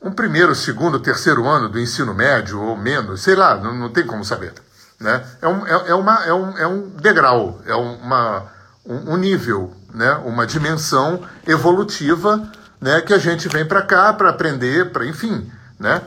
um 0.00 0.10
primeiro, 0.10 0.54
segundo, 0.54 1.00
terceiro 1.00 1.46
ano 1.46 1.68
do 1.68 1.80
ensino 1.80 2.14
médio 2.14 2.60
ou 2.60 2.76
menos, 2.76 3.22
sei 3.22 3.34
lá, 3.34 3.56
não, 3.56 3.74
não 3.74 3.92
tem 3.92 4.06
como 4.06 4.24
saber. 4.24 4.52
Né? 5.00 5.24
É, 5.42 5.48
um, 5.48 5.66
é, 5.66 5.88
é, 5.88 5.94
uma, 5.94 6.24
é, 6.24 6.32
um, 6.32 6.58
é 6.58 6.66
um 6.66 6.88
degrau, 6.90 7.60
é 7.66 7.74
uma, 7.74 8.46
um, 8.84 9.12
um 9.12 9.16
nível, 9.16 9.74
né? 9.92 10.12
uma 10.24 10.46
dimensão 10.46 11.22
evolutiva 11.46 12.50
né? 12.80 13.00
que 13.00 13.12
a 13.12 13.18
gente 13.18 13.48
vem 13.48 13.64
para 13.64 13.82
cá 13.82 14.12
para 14.12 14.30
aprender, 14.30 14.90
para 14.92 15.06
enfim. 15.06 15.50
Né? 15.78 16.00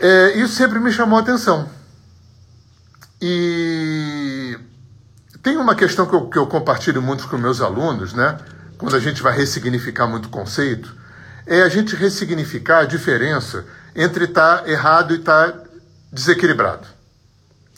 É, 0.00 0.32
isso 0.38 0.54
sempre 0.54 0.78
me 0.78 0.92
chamou 0.92 1.18
a 1.18 1.22
atenção. 1.22 1.68
E 3.20 4.58
tem 5.42 5.56
uma 5.56 5.74
questão 5.74 6.06
que 6.06 6.14
eu, 6.14 6.28
que 6.28 6.38
eu 6.38 6.46
compartilho 6.46 7.00
muito 7.00 7.26
com 7.28 7.38
meus 7.38 7.60
alunos, 7.60 8.12
né? 8.12 8.38
quando 8.76 8.96
a 8.96 9.00
gente 9.00 9.22
vai 9.22 9.34
ressignificar 9.34 10.06
muito 10.06 10.28
conceito, 10.28 10.94
é 11.46 11.62
a 11.62 11.68
gente 11.68 11.94
ressignificar 11.94 12.80
a 12.80 12.86
diferença 12.86 13.64
entre 13.94 14.24
estar 14.24 14.62
tá 14.62 14.68
errado 14.68 15.14
e 15.14 15.18
estar 15.18 15.52
tá 15.52 15.64
desequilibrado. 16.12 16.86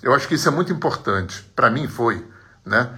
Eu 0.03 0.15
acho 0.15 0.29
que 0.29 0.35
isso 0.35 0.49
é 0.49 0.51
muito 0.51 0.73
importante. 0.73 1.43
Para 1.55 1.71
mim 1.71 1.89
foi, 1.89 2.25
né? 2.65 2.91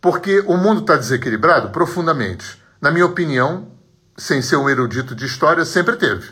Porque 0.00 0.40
o 0.46 0.56
mundo 0.56 0.80
está 0.80 0.96
desequilibrado 0.96 1.70
profundamente. 1.70 2.62
Na 2.80 2.90
minha 2.90 3.06
opinião, 3.06 3.72
sem 4.16 4.40
ser 4.40 4.56
um 4.56 4.68
erudito 4.68 5.14
de 5.14 5.26
história, 5.26 5.64
sempre 5.64 5.96
teve. 5.96 6.30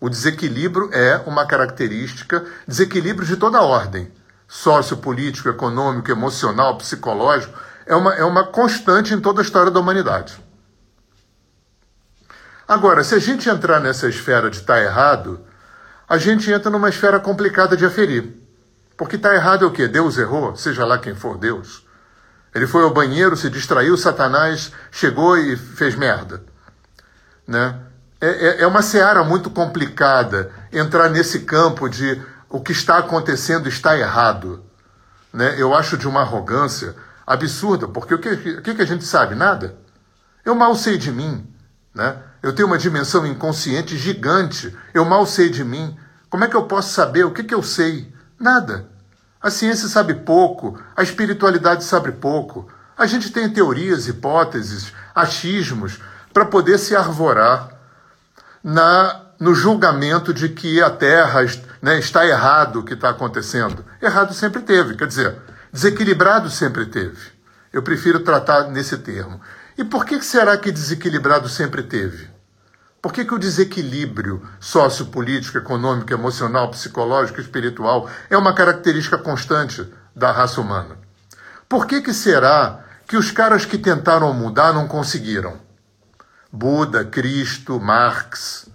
O 0.00 0.08
desequilíbrio 0.08 0.90
é 0.92 1.16
uma 1.26 1.44
característica, 1.44 2.44
desequilíbrio 2.66 3.26
de 3.26 3.36
toda 3.36 3.60
ordem, 3.60 4.10
sociopolítico, 4.46 5.48
econômico, 5.48 6.10
emocional, 6.10 6.78
psicológico, 6.78 7.58
é 7.84 7.96
uma, 7.96 8.14
é 8.14 8.24
uma 8.24 8.44
constante 8.44 9.12
em 9.12 9.20
toda 9.20 9.40
a 9.40 9.44
história 9.44 9.70
da 9.70 9.80
humanidade. 9.80 10.38
Agora, 12.68 13.02
se 13.02 13.14
a 13.14 13.18
gente 13.18 13.48
entrar 13.48 13.80
nessa 13.80 14.06
esfera 14.06 14.50
de 14.50 14.60
tá 14.60 14.78
errado, 14.78 15.40
a 16.06 16.18
gente 16.18 16.52
entra 16.52 16.70
numa 16.70 16.90
esfera 16.90 17.18
complicada 17.18 17.74
de 17.74 17.86
aferir. 17.86 18.34
Porque 18.94 19.16
tá 19.16 19.34
errado 19.34 19.64
é 19.64 19.68
o 19.68 19.70
quê? 19.70 19.88
Deus 19.88 20.18
errou, 20.18 20.54
seja 20.54 20.84
lá 20.84 20.98
quem 20.98 21.14
for 21.14 21.38
Deus. 21.38 21.86
Ele 22.54 22.66
foi 22.66 22.82
ao 22.82 22.92
banheiro, 22.92 23.36
se 23.38 23.48
distraiu, 23.48 23.96
Satanás 23.96 24.70
chegou 24.90 25.38
e 25.38 25.56
fez 25.56 25.94
merda. 25.94 26.42
Né? 27.46 27.80
É, 28.20 28.28
é, 28.28 28.62
é 28.62 28.66
uma 28.66 28.82
seara 28.82 29.24
muito 29.24 29.48
complicada 29.48 30.50
entrar 30.70 31.08
nesse 31.08 31.40
campo 31.40 31.88
de 31.88 32.20
o 32.50 32.60
que 32.60 32.72
está 32.72 32.98
acontecendo 32.98 33.66
está 33.66 33.96
errado. 33.96 34.62
Né? 35.32 35.54
Eu 35.56 35.74
acho 35.74 35.96
de 35.96 36.06
uma 36.06 36.20
arrogância 36.20 36.94
absurda, 37.26 37.88
porque 37.88 38.12
o 38.12 38.18
que, 38.18 38.28
o 38.28 38.62
que 38.62 38.82
a 38.82 38.86
gente 38.86 39.04
sabe? 39.04 39.34
Nada. 39.34 39.78
Eu 40.44 40.54
mal 40.54 40.74
sei 40.74 40.98
de 40.98 41.10
mim, 41.10 41.46
né? 41.94 42.16
Eu 42.48 42.54
tenho 42.54 42.66
uma 42.66 42.78
dimensão 42.78 43.26
inconsciente 43.26 43.98
gigante, 43.98 44.74
eu 44.94 45.04
mal 45.04 45.26
sei 45.26 45.50
de 45.50 45.62
mim. 45.62 45.94
Como 46.30 46.44
é 46.44 46.48
que 46.48 46.56
eu 46.56 46.62
posso 46.62 46.94
saber 46.94 47.24
o 47.24 47.30
que, 47.30 47.44
que 47.44 47.54
eu 47.54 47.62
sei? 47.62 48.10
Nada. 48.40 48.88
A 49.38 49.50
ciência 49.50 49.86
sabe 49.86 50.14
pouco, 50.14 50.80
a 50.96 51.02
espiritualidade 51.02 51.84
sabe 51.84 52.10
pouco. 52.10 52.66
A 52.96 53.04
gente 53.04 53.30
tem 53.30 53.50
teorias, 53.50 54.08
hipóteses, 54.08 54.94
achismos 55.14 56.00
para 56.32 56.46
poder 56.46 56.78
se 56.78 56.96
arvorar 56.96 57.68
na 58.64 59.26
no 59.38 59.54
julgamento 59.54 60.32
de 60.32 60.48
que 60.48 60.82
a 60.82 60.88
Terra 60.88 61.40
né, 61.82 61.98
está 61.98 62.26
errado 62.26 62.80
o 62.80 62.82
que 62.82 62.94
está 62.94 63.10
acontecendo. 63.10 63.84
Errado 64.00 64.32
sempre 64.32 64.62
teve, 64.62 64.96
quer 64.96 65.06
dizer, 65.06 65.36
Desequilibrado 65.70 66.48
sempre 66.48 66.86
teve. 66.86 67.30
Eu 67.70 67.82
prefiro 67.82 68.20
tratar 68.20 68.68
nesse 68.70 68.96
termo. 68.96 69.38
E 69.76 69.84
por 69.84 70.06
que 70.06 70.20
será 70.22 70.56
que 70.56 70.72
desequilibrado 70.72 71.46
sempre 71.46 71.82
teve? 71.82 72.37
Por 73.00 73.12
que, 73.12 73.24
que 73.24 73.34
o 73.34 73.38
desequilíbrio 73.38 74.42
sociopolítico, 74.58 75.58
econômico, 75.58 76.12
emocional, 76.12 76.70
psicológico, 76.70 77.40
espiritual 77.40 78.08
é 78.28 78.36
uma 78.36 78.54
característica 78.54 79.16
constante 79.16 79.86
da 80.14 80.32
raça 80.32 80.60
humana? 80.60 80.98
Por 81.68 81.86
que, 81.86 82.00
que 82.00 82.12
será 82.12 82.84
que 83.06 83.16
os 83.16 83.30
caras 83.30 83.64
que 83.64 83.78
tentaram 83.78 84.32
mudar 84.34 84.72
não 84.72 84.88
conseguiram? 84.88 85.60
Buda, 86.50 87.04
Cristo, 87.04 87.78
Marx. 87.78 88.68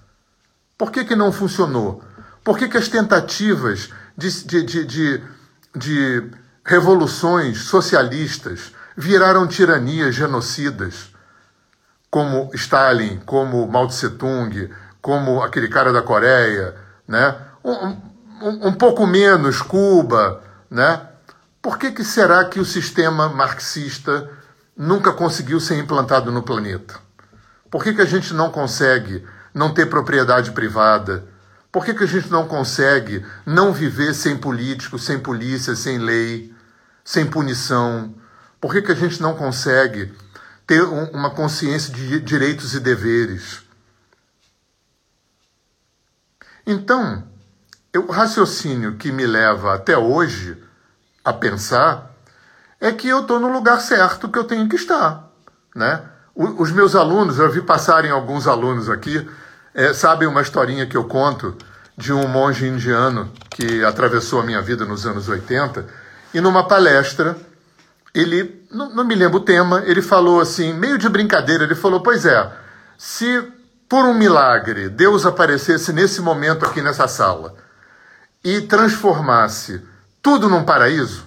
Por 0.77 0.91
que, 0.91 1.03
que 1.03 1.15
não 1.15 1.31
funcionou? 1.31 2.03
Por 2.43 2.57
que, 2.57 2.67
que 2.67 2.77
as 2.77 2.87
tentativas 2.87 3.89
de, 4.17 4.29
de, 4.43 4.85
de, 4.85 5.23
de, 5.75 6.31
revoluções 6.63 7.63
socialistas 7.63 8.73
viraram 8.95 9.47
tiranias 9.47 10.13
genocidas, 10.13 11.12
como 12.13 12.51
Stalin, 12.53 13.19
como 13.25 13.67
Mao 13.67 13.87
Tse 13.87 14.11
Tung, 14.11 14.69
como 15.01 15.41
aquele 15.41 15.67
cara 15.67 15.91
da 15.91 16.03
Coreia, 16.03 16.75
né? 17.07 17.35
um, 17.63 17.71
um, 17.71 18.67
um 18.67 18.73
pouco 18.73 19.07
menos 19.07 19.63
Cuba. 19.63 20.43
Né? 20.69 21.01
Por 21.59 21.79
que, 21.79 21.89
que 21.89 22.03
será 22.03 22.45
que 22.45 22.59
o 22.59 22.65
sistema 22.65 23.29
marxista 23.29 24.29
nunca 24.77 25.11
conseguiu 25.11 25.59
ser 25.59 25.79
implantado 25.79 26.31
no 26.31 26.43
planeta? 26.43 26.99
Por 27.71 27.83
que, 27.83 27.95
que 27.95 28.01
a 28.01 28.05
gente 28.05 28.31
não 28.31 28.51
consegue 28.51 29.25
não 29.51 29.73
ter 29.73 29.87
propriedade 29.87 30.51
privada? 30.51 31.25
Por 31.71 31.83
que, 31.83 31.95
que 31.95 32.03
a 32.03 32.07
gente 32.07 32.29
não 32.29 32.47
consegue 32.47 33.25
não 33.43 33.73
viver 33.73 34.13
sem 34.13 34.37
político, 34.37 34.99
sem 34.99 35.17
polícia, 35.17 35.75
sem 35.75 35.97
lei, 35.97 36.53
sem 37.03 37.25
punição? 37.25 38.13
Por 38.61 38.71
que, 38.71 38.83
que 38.83 38.91
a 38.91 38.95
gente 38.95 39.19
não 39.19 39.33
consegue 39.33 40.13
ter 40.65 40.83
um, 40.83 41.05
uma 41.11 41.29
consciência 41.29 41.93
de 41.93 42.19
direitos 42.19 42.73
e 42.73 42.79
deveres? 42.79 43.61
Então, 46.65 47.23
o 47.95 48.11
raciocínio 48.11 48.95
que 48.95 49.11
me 49.11 49.25
leva 49.25 49.75
até 49.75 49.97
hoje 49.97 50.57
a 51.23 51.33
pensar 51.33 52.11
é 52.79 52.91
que 52.91 53.07
eu 53.07 53.21
estou 53.21 53.39
no 53.39 53.51
lugar 53.51 53.79
certo 53.79 54.29
que 54.29 54.37
eu 54.37 54.43
tenho 54.43 54.67
que 54.67 54.75
estar. 54.75 55.29
Né? 55.75 56.01
Os 56.35 56.71
meus 56.71 56.95
alunos, 56.95 57.37
eu 57.37 57.51
vi 57.51 57.61
passarem 57.61 58.11
alguns 58.11 58.47
alunos 58.47 58.89
aqui, 58.89 59.27
é, 59.73 59.93
sabem 59.93 60.27
uma 60.27 60.41
historinha 60.41 60.85
que 60.85 60.97
eu 60.97 61.05
conto 61.05 61.55
de 61.97 62.11
um 62.11 62.27
monge 62.27 62.67
indiano 62.67 63.31
que 63.49 63.83
atravessou 63.83 64.41
a 64.41 64.43
minha 64.43 64.61
vida 64.61 64.85
nos 64.85 65.05
anos 65.05 65.29
80, 65.29 65.85
e 66.33 66.41
numa 66.41 66.67
palestra, 66.67 67.37
ele, 68.13 68.65
não, 68.71 68.93
não 68.93 69.03
me 69.03 69.15
lembro 69.15 69.37
o 69.37 69.43
tema, 69.43 69.83
ele 69.85 70.01
falou 70.01 70.39
assim, 70.39 70.73
meio 70.73 70.97
de 70.97 71.09
brincadeira, 71.09 71.63
ele 71.63 71.75
falou: 71.75 72.01
Pois 72.01 72.25
é, 72.25 72.51
se 72.97 73.43
por 73.89 74.05
um 74.05 74.13
milagre 74.13 74.89
Deus 74.89 75.25
aparecesse 75.25 75.91
nesse 75.93 76.21
momento 76.21 76.65
aqui 76.65 76.81
nessa 76.81 77.07
sala 77.07 77.55
e 78.43 78.61
transformasse 78.61 79.81
tudo 80.21 80.49
num 80.49 80.63
paraíso, 80.63 81.25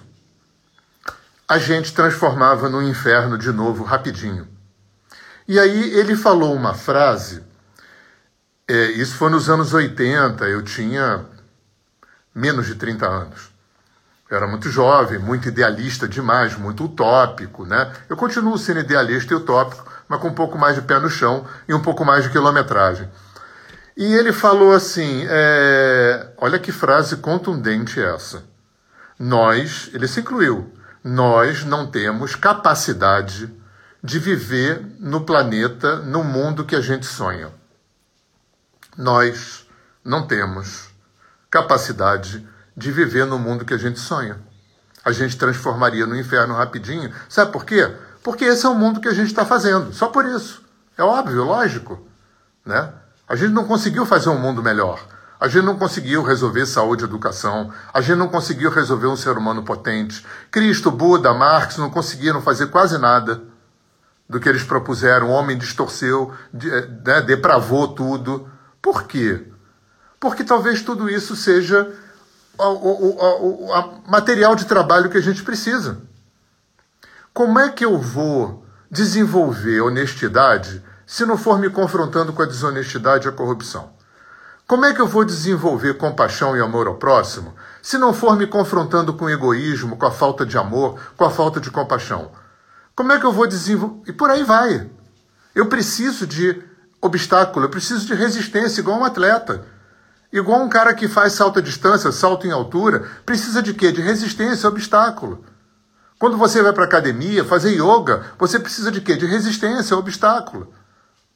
a 1.47 1.57
gente 1.57 1.93
transformava 1.93 2.69
no 2.69 2.81
inferno 2.81 3.37
de 3.37 3.51
novo 3.51 3.83
rapidinho. 3.83 4.47
E 5.47 5.59
aí 5.59 5.93
ele 5.93 6.15
falou 6.15 6.53
uma 6.53 6.73
frase 6.73 7.41
é, 8.69 8.87
isso 8.91 9.15
foi 9.15 9.29
nos 9.29 9.49
anos 9.49 9.73
80, 9.73 10.43
eu 10.45 10.61
tinha 10.61 11.25
menos 12.35 12.65
de 12.65 12.75
30 12.75 13.07
anos. 13.07 13.49
Eu 14.29 14.37
era 14.37 14.47
muito 14.47 14.69
jovem, 14.69 15.19
muito 15.19 15.47
idealista 15.47 16.07
demais, 16.07 16.57
muito 16.57 16.85
utópico, 16.85 17.65
né? 17.65 17.91
Eu 18.09 18.17
continuo 18.17 18.57
sendo 18.57 18.81
idealista 18.81 19.33
e 19.33 19.37
utópico, 19.37 19.85
mas 20.07 20.19
com 20.19 20.27
um 20.27 20.33
pouco 20.33 20.57
mais 20.57 20.75
de 20.75 20.81
pé 20.81 20.99
no 20.99 21.09
chão 21.09 21.45
e 21.67 21.73
um 21.73 21.81
pouco 21.81 22.03
mais 22.03 22.23
de 22.23 22.29
quilometragem. 22.29 23.09
E 23.95 24.13
ele 24.13 24.33
falou 24.33 24.73
assim: 24.73 25.25
é... 25.29 26.33
olha 26.37 26.59
que 26.59 26.71
frase 26.71 27.17
contundente 27.17 28.01
essa. 28.01 28.43
Nós, 29.17 29.89
ele 29.93 30.07
se 30.07 30.19
incluiu, 30.19 30.71
nós 31.03 31.63
não 31.63 31.87
temos 31.87 32.35
capacidade 32.35 33.51
de 34.03 34.19
viver 34.19 34.85
no 34.99 35.21
planeta, 35.21 35.97
no 35.97 36.23
mundo 36.23 36.65
que 36.65 36.75
a 36.75 36.81
gente 36.81 37.05
sonha 37.05 37.51
nós 38.97 39.67
não 40.03 40.25
temos 40.25 40.89
capacidade 41.51 42.45
de 42.77 42.91
viver 42.91 43.25
no 43.25 43.39
mundo 43.39 43.65
que 43.65 43.73
a 43.73 43.77
gente 43.77 43.99
sonha. 43.99 44.37
A 45.03 45.11
gente 45.11 45.35
transformaria 45.35 46.05
no 46.05 46.15
inferno 46.15 46.53
rapidinho. 46.53 47.11
Sabe 47.27 47.51
por 47.51 47.65
quê? 47.65 47.91
Porque 48.21 48.45
esse 48.45 48.65
é 48.67 48.69
o 48.69 48.75
mundo 48.75 49.01
que 49.01 49.07
a 49.07 49.13
gente 49.13 49.27
está 49.27 49.43
fazendo. 49.43 49.91
Só 49.93 50.07
por 50.09 50.25
isso. 50.25 50.61
É 50.95 51.01
óbvio, 51.01 51.43
lógico. 51.43 52.07
Né? 52.63 52.93
A 53.27 53.35
gente 53.35 53.51
não 53.53 53.65
conseguiu 53.65 54.05
fazer 54.05 54.29
um 54.29 54.37
mundo 54.37 54.61
melhor. 54.61 54.99
A 55.39 55.47
gente 55.47 55.65
não 55.65 55.77
conseguiu 55.77 56.21
resolver 56.21 56.65
saúde 56.65 57.03
e 57.03 57.07
educação. 57.07 57.71
A 57.91 57.99
gente 58.01 58.17
não 58.17 58.27
conseguiu 58.27 58.69
resolver 58.69 59.07
um 59.07 59.15
ser 59.15 59.37
humano 59.37 59.63
potente. 59.63 60.23
Cristo, 60.51 60.91
Buda, 60.91 61.33
Marx 61.33 61.77
não 61.77 61.89
conseguiram 61.89 62.41
fazer 62.41 62.67
quase 62.67 62.97
nada 62.97 63.41
do 64.29 64.39
que 64.39 64.49
eles 64.49 64.63
propuseram. 64.63 65.29
O 65.29 65.31
homem 65.31 65.57
distorceu, 65.57 66.33
né, 66.53 67.21
depravou 67.21 67.87
tudo. 67.87 68.49
Por 68.81 69.03
quê? 69.03 69.47
Porque 70.19 70.43
talvez 70.43 70.81
tudo 70.81 71.09
isso 71.09 71.35
seja 71.35 71.91
o, 72.59 74.01
material 74.07 74.55
de 74.55 74.65
trabalho 74.65 75.09
que 75.09 75.17
a 75.17 75.21
gente 75.21 75.43
precisa. 75.43 76.01
Como 77.33 77.59
é 77.59 77.69
que 77.69 77.85
eu 77.85 77.99
vou 77.99 78.65
desenvolver 78.89 79.81
honestidade 79.81 80.83
se 81.05 81.25
não 81.25 81.37
for 81.37 81.59
me 81.59 81.69
confrontando 81.69 82.33
com 82.33 82.41
a 82.41 82.45
desonestidade 82.45 83.27
e 83.27 83.29
a 83.29 83.33
corrupção? 83.33 83.95
Como 84.65 84.85
é 84.85 84.93
que 84.93 84.99
eu 84.99 85.07
vou 85.07 85.23
desenvolver 85.23 85.93
compaixão 85.93 86.57
e 86.57 86.61
amor 86.61 86.87
ao 86.87 86.95
próximo 86.95 87.55
se 87.81 87.97
não 87.97 88.13
for 88.13 88.35
me 88.35 88.45
confrontando 88.45 89.13
com 89.13 89.25
o 89.25 89.29
egoísmo, 89.29 89.95
com 89.95 90.05
a 90.05 90.11
falta 90.11 90.45
de 90.45 90.57
amor, 90.57 90.99
com 91.15 91.23
a 91.23 91.29
falta 91.29 91.59
de 91.61 91.71
compaixão? 91.71 92.31
Como 92.95 93.11
é 93.11 93.19
que 93.19 93.25
eu 93.25 93.31
vou 93.31 93.47
desenvolver? 93.47 94.09
E 94.09 94.11
por 94.11 94.29
aí 94.29 94.43
vai. 94.43 94.89
Eu 95.55 95.67
preciso 95.67 96.27
de 96.27 96.61
obstáculo, 97.01 97.65
eu 97.65 97.69
preciso 97.69 98.05
de 98.05 98.13
resistência, 98.13 98.81
igual 98.81 98.99
um 98.99 99.05
atleta. 99.05 99.65
Igual 100.37 100.61
um 100.61 100.69
cara 100.69 100.93
que 100.93 101.07
faz 101.07 101.33
salto 101.33 101.57
à 101.57 101.61
distância, 101.63 102.11
salto 102.11 102.45
em 102.45 102.51
altura, 102.51 103.09
precisa 103.25 103.59
de 103.59 103.73
quê? 103.73 103.91
De 103.91 104.01
resistência, 104.01 104.69
obstáculo. 104.69 105.43
Quando 106.19 106.37
você 106.37 106.61
vai 106.61 106.71
para 106.73 106.85
academia 106.85 107.43
fazer 107.43 107.71
yoga, 107.71 108.23
você 108.37 108.59
precisa 108.59 108.91
de 108.91 109.01
quê? 109.01 109.15
De 109.15 109.25
resistência, 109.25 109.97
obstáculo. 109.97 110.71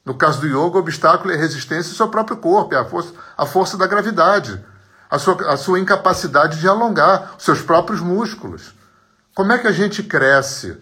No 0.04 0.14
caso 0.14 0.40
do 0.40 0.46
yoga, 0.46 0.76
o 0.76 0.80
obstáculo 0.80 1.34
é 1.34 1.36
resistência 1.36 1.90
ao 1.90 1.96
seu 1.96 2.08
próprio 2.08 2.36
corpo, 2.36 2.76
é 2.76 2.78
a 2.78 2.84
força, 2.84 3.12
a 3.36 3.44
força 3.44 3.76
da 3.76 3.88
gravidade, 3.88 4.64
a 5.10 5.18
sua, 5.18 5.52
a 5.52 5.56
sua 5.56 5.80
incapacidade 5.80 6.60
de 6.60 6.68
alongar 6.68 7.34
os 7.36 7.44
seus 7.44 7.60
próprios 7.60 8.00
músculos. 8.00 8.72
Como 9.34 9.50
é 9.50 9.58
que 9.58 9.66
a 9.66 9.72
gente 9.72 10.04
cresce, 10.04 10.80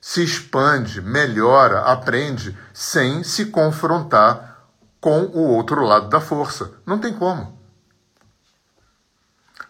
se 0.00 0.22
expande, 0.22 1.02
melhora, 1.02 1.80
aprende, 1.80 2.56
sem 2.72 3.24
se 3.24 3.46
confrontar 3.46 4.68
com 5.00 5.22
o 5.22 5.48
outro 5.48 5.82
lado 5.82 6.08
da 6.08 6.20
força? 6.20 6.70
Não 6.86 7.00
tem 7.00 7.12
como. 7.12 7.55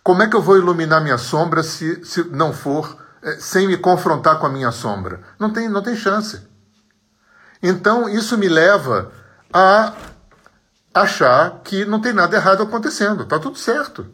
Como 0.06 0.22
é 0.22 0.28
que 0.28 0.36
eu 0.36 0.40
vou 0.40 0.56
iluminar 0.56 1.02
minha 1.02 1.18
sombra 1.18 1.64
se, 1.64 2.04
se 2.04 2.22
não 2.28 2.52
for 2.52 2.96
é, 3.20 3.40
sem 3.40 3.66
me 3.66 3.76
confrontar 3.76 4.38
com 4.38 4.46
a 4.46 4.48
minha 4.48 4.70
sombra? 4.70 5.20
Não 5.36 5.52
tem, 5.52 5.68
não 5.68 5.82
tem 5.82 5.96
chance. 5.96 6.46
Então, 7.60 8.08
isso 8.08 8.38
me 8.38 8.48
leva 8.48 9.10
a 9.52 9.94
achar 10.94 11.58
que 11.64 11.84
não 11.84 12.00
tem 12.00 12.12
nada 12.12 12.36
errado 12.36 12.62
acontecendo, 12.62 13.24
está 13.24 13.36
tudo 13.40 13.58
certo. 13.58 14.06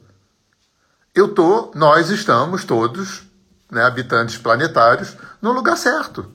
Eu 1.14 1.28
tô, 1.28 1.70
nós 1.74 2.08
estamos 2.08 2.64
todos, 2.64 3.24
né, 3.70 3.84
habitantes 3.84 4.38
planetários, 4.38 5.14
no 5.42 5.52
lugar 5.52 5.76
certo. 5.76 6.32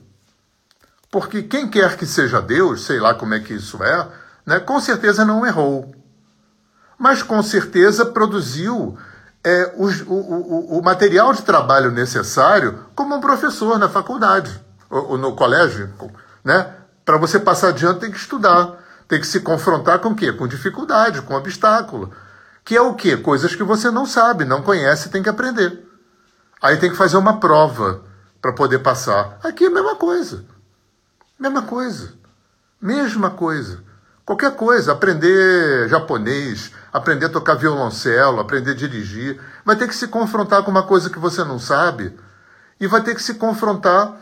Porque 1.10 1.42
quem 1.42 1.68
quer 1.68 1.96
que 1.96 2.06
seja 2.06 2.40
Deus, 2.40 2.84
sei 2.84 3.00
lá 3.00 3.12
como 3.12 3.34
é 3.34 3.40
que 3.40 3.54
isso 3.54 3.82
é, 3.82 4.08
né, 4.46 4.60
com 4.60 4.78
certeza 4.78 5.24
não 5.24 5.44
errou. 5.44 5.92
Mas 6.96 7.24
com 7.24 7.42
certeza 7.42 8.06
produziu 8.06 8.96
é, 9.44 9.72
o, 9.76 9.86
o, 9.86 10.78
o, 10.78 10.82
material 10.82 11.32
de 11.32 11.42
trabalho 11.42 11.90
necessário 11.90 12.86
como 12.94 13.14
um 13.14 13.20
professor 13.20 13.78
na 13.78 13.88
faculdade, 13.88 14.60
ou, 14.90 15.10
ou 15.10 15.18
no 15.18 15.34
colégio, 15.34 15.92
né? 16.44 16.74
Para 17.04 17.16
você 17.16 17.38
passar 17.38 17.68
adiante, 17.68 18.00
tem 18.00 18.10
que 18.10 18.18
estudar. 18.18 18.76
Tem 19.08 19.18
que 19.18 19.26
se 19.26 19.40
confrontar 19.40 20.00
com 20.00 20.10
o 20.10 20.14
quê? 20.14 20.30
Com 20.30 20.46
dificuldade, 20.46 21.22
com 21.22 21.34
obstáculo. 21.34 22.12
Que 22.62 22.76
é 22.76 22.82
o 22.82 22.94
quê? 22.94 23.16
Coisas 23.16 23.54
que 23.54 23.62
você 23.62 23.90
não 23.90 24.04
sabe, 24.04 24.44
não 24.44 24.60
conhece, 24.60 25.08
tem 25.08 25.22
que 25.22 25.30
aprender. 25.30 25.88
Aí 26.60 26.76
tem 26.76 26.90
que 26.90 26.96
fazer 26.96 27.16
uma 27.16 27.40
prova 27.40 28.02
para 28.42 28.52
poder 28.52 28.80
passar. 28.80 29.38
Aqui 29.42 29.64
é 29.64 29.68
a 29.68 29.70
mesma 29.70 29.96
coisa. 29.96 30.44
Mesma 31.38 31.62
coisa. 31.62 32.12
Mesma 32.78 33.30
coisa. 33.30 33.82
Qualquer 34.28 34.54
coisa, 34.56 34.92
aprender 34.92 35.88
japonês, 35.88 36.70
aprender 36.92 37.24
a 37.24 37.28
tocar 37.30 37.54
violoncelo, 37.54 38.40
aprender 38.40 38.72
a 38.72 38.74
dirigir, 38.74 39.40
vai 39.64 39.74
ter 39.74 39.88
que 39.88 39.96
se 39.96 40.06
confrontar 40.06 40.62
com 40.62 40.70
uma 40.70 40.82
coisa 40.82 41.08
que 41.08 41.18
você 41.18 41.42
não 41.42 41.58
sabe 41.58 42.14
e 42.78 42.86
vai 42.86 43.00
ter 43.00 43.14
que 43.14 43.22
se 43.22 43.36
confrontar 43.36 44.20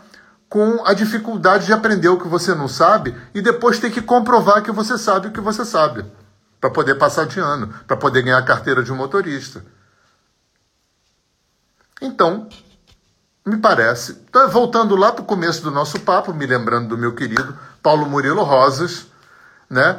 com 0.49 0.87
a 0.87 0.95
dificuldade 0.95 1.67
de 1.67 1.73
aprender 1.73 2.07
o 2.07 2.21
que 2.21 2.29
você 2.29 2.55
não 2.55 2.69
sabe 2.69 3.17
e 3.35 3.43
depois 3.43 3.81
ter 3.81 3.91
que 3.91 4.01
comprovar 4.01 4.63
que 4.63 4.71
você 4.71 4.97
sabe 4.97 5.27
o 5.27 5.33
que 5.33 5.41
você 5.41 5.65
sabe, 5.65 6.05
para 6.61 6.71
poder 6.71 6.95
passar 6.95 7.27
de 7.27 7.41
ano, 7.41 7.75
para 7.85 7.97
poder 7.97 8.23
ganhar 8.23 8.39
a 8.39 8.45
carteira 8.45 8.85
de 8.85 8.93
motorista. 8.93 9.65
Então, 12.01 12.49
me 13.45 13.57
parece, 13.57 14.15
tá 14.31 14.47
voltando 14.47 14.95
lá 14.95 15.11
para 15.11 15.23
o 15.23 15.27
começo 15.27 15.65
do 15.65 15.73
nosso 15.73 15.99
papo, 15.99 16.33
me 16.33 16.47
lembrando 16.47 16.91
do 16.91 16.97
meu 16.97 17.13
querido 17.13 17.59
Paulo 17.83 18.09
Murilo 18.09 18.45
Rosas, 18.45 19.09
né? 19.69 19.99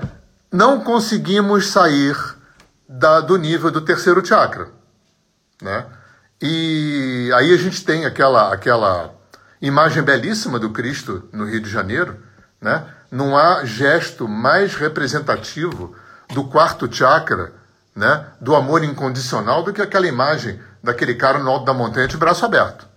Não 0.52 0.82
conseguimos 0.82 1.68
sair 1.68 2.16
da, 2.88 3.20
do 3.20 3.38
nível 3.38 3.70
do 3.70 3.82
terceiro 3.82 4.26
chakra, 4.26 4.70
né? 5.62 5.86
E 6.42 7.32
aí 7.36 7.54
a 7.54 7.58
gente 7.58 7.84
tem 7.84 8.06
aquela 8.06 8.54
aquela 8.54 9.18
Imagem 9.62 10.04
belíssima 10.04 10.60
do 10.60 10.70
Cristo 10.70 11.28
no 11.34 11.46
Rio 11.46 11.60
de 11.60 11.70
Janeiro, 11.70 12.18
né? 12.62 12.86
Não 13.10 13.36
há 13.36 13.66
gesto 13.66 14.28
mais 14.28 14.76
representativo 14.76 15.96
do 16.30 16.44
quarto 16.44 16.92
chakra, 16.94 17.54
né? 17.96 18.28
Do 18.40 18.56
amor 18.56 18.84
incondicional 18.84 19.64
do 19.64 19.74
que 19.74 19.82
aquela 19.82 20.08
imagem 20.08 20.62
daquele 20.84 21.16
cara 21.16 21.40
no 21.40 21.50
alto 21.50 21.66
da 21.66 21.74
montanha 21.74 22.08
de 22.08 22.18
braço 22.18 22.46
aberto. 22.46 22.88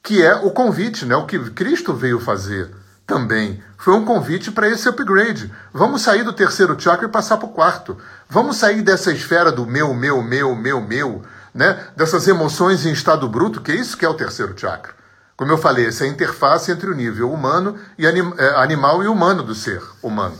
Que 0.00 0.22
é 0.22 0.36
o 0.36 0.52
convite, 0.52 1.04
né? 1.04 1.16
O 1.16 1.26
que 1.26 1.50
Cristo 1.50 1.92
veio 1.92 2.20
fazer 2.20 2.72
também 3.06 3.62
foi 3.76 3.94
um 3.94 4.04
convite 4.04 4.50
para 4.50 4.68
esse 4.68 4.88
upgrade. 4.88 5.52
Vamos 5.72 6.02
sair 6.02 6.22
do 6.22 6.32
terceiro 6.32 6.78
chakra 6.80 7.06
e 7.06 7.10
passar 7.10 7.36
para 7.36 7.46
o 7.46 7.52
quarto. 7.52 7.98
Vamos 8.28 8.56
sair 8.56 8.80
dessa 8.80 9.12
esfera 9.12 9.52
do 9.52 9.66
meu, 9.66 9.92
meu, 9.92 10.22
meu, 10.22 10.54
meu, 10.54 10.80
meu, 10.80 11.22
né, 11.52 11.86
dessas 11.94 12.26
emoções 12.26 12.86
em 12.86 12.92
estado 12.92 13.28
bruto, 13.28 13.60
que 13.60 13.72
é 13.72 13.76
isso 13.76 13.96
que 13.96 14.04
é 14.04 14.08
o 14.08 14.14
terceiro 14.14 14.58
chakra. 14.58 14.94
Como 15.36 15.52
eu 15.52 15.58
falei, 15.58 15.86
essa 15.86 16.04
é 16.04 16.08
a 16.08 16.10
interface 16.10 16.70
entre 16.70 16.88
o 16.88 16.94
nível 16.94 17.30
humano 17.30 17.78
e 17.98 18.06
anim, 18.06 18.32
é, 18.38 18.54
animal 18.56 19.02
e 19.02 19.06
humano 19.06 19.42
do 19.42 19.54
ser 19.54 19.82
humano. 20.02 20.38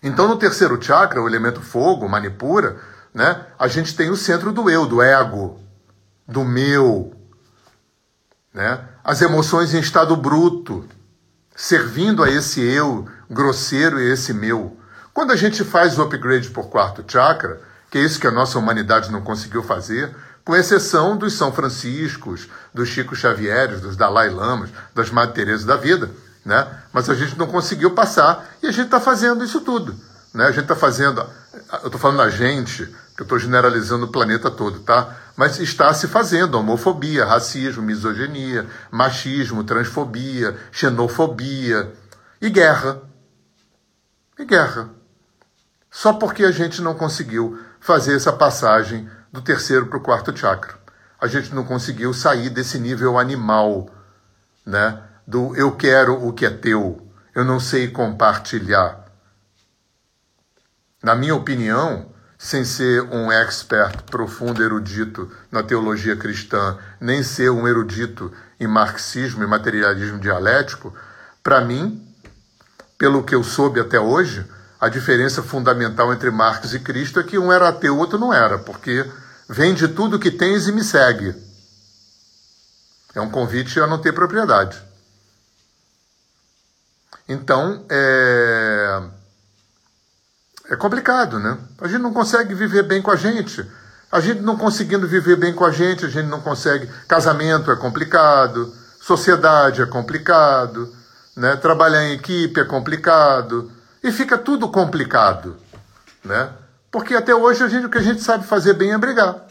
Então, 0.00 0.28
no 0.28 0.36
terceiro 0.36 0.80
chakra, 0.80 1.20
o 1.20 1.26
elemento 1.26 1.60
fogo, 1.60 2.08
manipura, 2.08 2.76
né, 3.12 3.44
a 3.58 3.66
gente 3.66 3.96
tem 3.96 4.10
o 4.10 4.16
centro 4.16 4.52
do 4.52 4.70
eu, 4.70 4.86
do 4.86 5.02
ego, 5.02 5.58
do 6.26 6.44
meu, 6.44 7.12
né, 8.54 8.86
as 9.02 9.20
emoções 9.20 9.74
em 9.74 9.80
estado 9.80 10.14
bruto, 10.14 10.86
servindo 11.60 12.22
a 12.22 12.30
esse 12.30 12.60
eu 12.60 13.08
grosseiro 13.28 14.00
e 14.00 14.12
esse 14.12 14.32
meu. 14.32 14.78
Quando 15.12 15.32
a 15.32 15.36
gente 15.36 15.64
faz 15.64 15.98
o 15.98 16.02
upgrade 16.02 16.50
por 16.50 16.68
quarto 16.68 17.04
chakra, 17.04 17.60
que 17.90 17.98
é 17.98 18.00
isso 18.00 18.20
que 18.20 18.28
a 18.28 18.30
nossa 18.30 18.56
humanidade 18.60 19.10
não 19.10 19.20
conseguiu 19.20 19.64
fazer, 19.64 20.14
com 20.44 20.54
exceção 20.54 21.16
dos 21.16 21.32
São 21.32 21.52
Franciscos, 21.52 22.48
dos 22.72 22.88
Chico 22.88 23.16
Xavieres, 23.16 23.80
dos 23.80 23.96
Dalai 23.96 24.30
Lamas, 24.30 24.70
das 24.94 25.10
Madre 25.10 25.34
Teresa 25.34 25.66
da 25.66 25.76
vida, 25.76 26.08
né? 26.44 26.64
Mas 26.92 27.10
a 27.10 27.14
gente 27.14 27.36
não 27.36 27.48
conseguiu 27.48 27.90
passar 27.90 28.48
e 28.62 28.68
a 28.68 28.70
gente 28.70 28.86
está 28.86 29.00
fazendo 29.00 29.42
isso 29.44 29.60
tudo, 29.60 29.96
né? 30.32 30.44
A 30.44 30.52
gente 30.52 30.62
está 30.62 30.76
fazendo, 30.76 31.26
eu 31.82 31.86
estou 31.86 32.00
falando 32.00 32.22
a 32.22 32.30
gente, 32.30 32.86
que 33.16 33.22
eu 33.22 33.24
estou 33.24 33.38
generalizando 33.38 34.06
o 34.06 34.12
planeta 34.12 34.48
todo, 34.48 34.78
tá? 34.78 35.12
Mas 35.38 35.60
está 35.60 35.94
se 35.94 36.08
fazendo 36.08 36.56
homofobia, 36.56 37.24
racismo, 37.24 37.80
misoginia, 37.80 38.66
machismo, 38.90 39.62
transfobia, 39.62 40.58
xenofobia 40.72 41.92
e 42.42 42.50
guerra. 42.50 43.02
E 44.36 44.44
guerra. 44.44 44.90
Só 45.88 46.12
porque 46.14 46.44
a 46.44 46.50
gente 46.50 46.82
não 46.82 46.92
conseguiu 46.92 47.56
fazer 47.78 48.16
essa 48.16 48.32
passagem 48.32 49.08
do 49.32 49.40
terceiro 49.40 49.86
para 49.86 49.98
o 49.98 50.02
quarto 50.02 50.36
chakra. 50.36 50.76
A 51.20 51.28
gente 51.28 51.54
não 51.54 51.62
conseguiu 51.62 52.12
sair 52.12 52.50
desse 52.50 52.76
nível 52.80 53.16
animal, 53.16 53.88
né? 54.66 55.00
Do 55.24 55.54
eu 55.54 55.76
quero 55.76 56.20
o 56.20 56.32
que 56.32 56.46
é 56.46 56.50
teu, 56.50 57.08
eu 57.32 57.44
não 57.44 57.60
sei 57.60 57.86
compartilhar. 57.86 59.04
Na 61.00 61.14
minha 61.14 61.36
opinião, 61.36 62.12
sem 62.38 62.64
ser 62.64 63.02
um 63.02 63.32
expert 63.32 64.04
profundo 64.04 64.62
erudito 64.62 65.30
na 65.50 65.62
teologia 65.62 66.14
cristã, 66.14 66.78
nem 67.00 67.22
ser 67.24 67.50
um 67.50 67.66
erudito 67.66 68.32
em 68.60 68.66
marxismo 68.68 69.42
e 69.42 69.46
materialismo 69.46 70.20
dialético, 70.20 70.94
para 71.42 71.60
mim, 71.60 72.06
pelo 72.96 73.24
que 73.24 73.34
eu 73.34 73.42
soube 73.42 73.80
até 73.80 73.98
hoje, 73.98 74.46
a 74.80 74.88
diferença 74.88 75.42
fundamental 75.42 76.12
entre 76.12 76.30
Marx 76.30 76.72
e 76.72 76.78
Cristo 76.78 77.18
é 77.18 77.24
que 77.24 77.36
um 77.36 77.52
era 77.52 77.68
ateu, 77.68 77.96
o 77.96 77.98
outro 77.98 78.18
não 78.18 78.32
era, 78.32 78.58
porque 78.58 79.04
vende 79.48 79.88
tudo 79.88 80.18
que 80.18 80.30
tens 80.30 80.68
e 80.68 80.72
me 80.72 80.84
segue. 80.84 81.34
É 83.14 83.20
um 83.20 83.30
convite 83.30 83.80
a 83.80 83.86
não 83.86 83.98
ter 83.98 84.12
propriedade. 84.12 84.80
Então, 87.28 87.84
é, 87.90 89.02
é 90.68 90.76
complicado, 90.76 91.38
né? 91.38 91.56
A 91.80 91.88
gente 91.88 92.02
não 92.02 92.12
consegue 92.12 92.54
viver 92.54 92.82
bem 92.82 93.00
com 93.00 93.10
a 93.10 93.16
gente. 93.16 93.64
A 94.10 94.20
gente 94.20 94.40
não 94.40 94.56
conseguindo 94.56 95.06
viver 95.06 95.36
bem 95.36 95.54
com 95.54 95.64
a 95.64 95.70
gente, 95.70 96.04
a 96.04 96.08
gente 96.08 96.28
não 96.28 96.40
consegue. 96.40 96.88
Casamento 97.06 97.70
é 97.70 97.76
complicado, 97.76 98.72
sociedade 99.00 99.82
é 99.82 99.86
complicado, 99.86 100.94
né? 101.36 101.56
trabalhar 101.56 102.04
em 102.04 102.12
equipe 102.12 102.60
é 102.60 102.64
complicado 102.64 103.70
e 104.02 104.12
fica 104.12 104.36
tudo 104.36 104.68
complicado, 104.68 105.56
né? 106.24 106.50
Porque 106.90 107.14
até 107.14 107.34
hoje 107.34 107.62
a 107.62 107.68
gente, 107.68 107.86
o 107.86 107.90
que 107.90 107.98
a 107.98 108.02
gente 108.02 108.22
sabe 108.22 108.46
fazer 108.46 108.74
bem 108.74 108.92
é 108.92 108.98
brigar. 108.98 109.46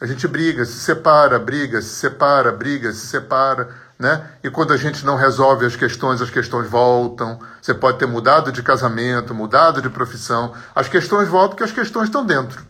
A 0.00 0.06
gente 0.06 0.26
briga, 0.26 0.64
se 0.64 0.78
separa, 0.78 1.38
briga, 1.38 1.80
se 1.82 1.90
separa, 1.90 2.52
briga, 2.52 2.92
se 2.92 3.06
separa, 3.06 3.68
né? 4.00 4.30
E 4.42 4.48
quando 4.48 4.72
a 4.72 4.78
gente 4.78 5.04
não 5.04 5.14
resolve 5.14 5.66
as 5.66 5.76
questões, 5.76 6.22
as 6.22 6.30
questões 6.30 6.66
voltam. 6.66 7.38
Você 7.60 7.74
pode 7.74 7.98
ter 7.98 8.06
mudado 8.06 8.50
de 8.50 8.62
casamento, 8.62 9.34
mudado 9.34 9.82
de 9.82 9.90
profissão, 9.90 10.54
as 10.74 10.88
questões 10.88 11.28
voltam 11.28 11.50
porque 11.50 11.64
as 11.64 11.70
questões 11.70 12.06
estão 12.06 12.24
dentro. 12.24 12.64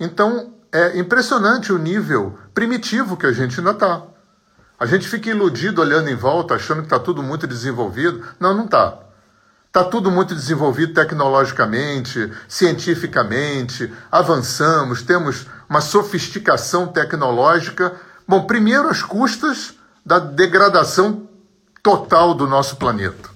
Então, 0.00 0.54
é 0.72 0.98
impressionante 0.98 1.72
o 1.72 1.78
nível 1.78 2.36
primitivo 2.52 3.16
que 3.16 3.26
a 3.26 3.32
gente 3.32 3.60
ainda 3.60 3.70
está. 3.70 4.02
A 4.78 4.84
gente 4.84 5.08
fica 5.08 5.30
iludido 5.30 5.80
olhando 5.80 6.10
em 6.10 6.16
volta, 6.16 6.56
achando 6.56 6.80
que 6.80 6.86
está 6.86 6.98
tudo 6.98 7.22
muito 7.22 7.46
desenvolvido. 7.46 8.26
Não, 8.40 8.52
não 8.52 8.64
está. 8.64 8.98
Está 9.68 9.84
tudo 9.84 10.10
muito 10.10 10.34
desenvolvido 10.34 10.94
tecnologicamente, 10.94 12.32
cientificamente, 12.48 13.92
avançamos, 14.10 15.02
temos 15.02 15.46
uma 15.68 15.80
sofisticação 15.80 16.88
tecnológica. 16.88 17.94
Bom, 18.28 18.44
primeiro 18.44 18.88
às 18.88 19.02
custas 19.02 19.74
da 20.04 20.18
degradação 20.18 21.28
total 21.82 22.34
do 22.34 22.46
nosso 22.46 22.76
planeta. 22.76 23.30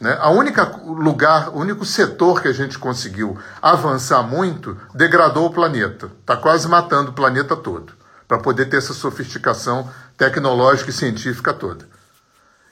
Né? 0.00 0.16
A 0.20 0.30
única 0.30 0.64
lugar, 0.86 1.48
o 1.50 1.58
único 1.58 1.84
setor 1.84 2.40
que 2.40 2.48
a 2.48 2.52
gente 2.52 2.78
conseguiu 2.78 3.36
avançar 3.60 4.22
muito 4.22 4.78
degradou 4.94 5.46
o 5.46 5.52
planeta. 5.52 6.10
Está 6.20 6.36
quase 6.36 6.68
matando 6.68 7.10
o 7.10 7.14
planeta 7.14 7.56
todo, 7.56 7.92
para 8.28 8.38
poder 8.38 8.66
ter 8.66 8.76
essa 8.76 8.94
sofisticação 8.94 9.90
tecnológica 10.16 10.90
e 10.90 10.92
científica 10.92 11.52
toda. 11.52 11.88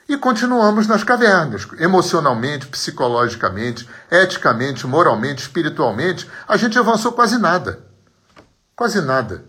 E 0.07 0.17
continuamos 0.17 0.87
nas 0.87 1.03
cavernas, 1.03 1.67
emocionalmente, 1.77 2.65
psicologicamente, 2.67 3.87
eticamente, 4.09 4.87
moralmente, 4.87 5.43
espiritualmente, 5.43 6.27
a 6.47 6.57
gente 6.57 6.79
avançou 6.79 7.11
quase 7.11 7.37
nada. 7.37 7.79
Quase 8.75 9.01
nada. 9.01 9.43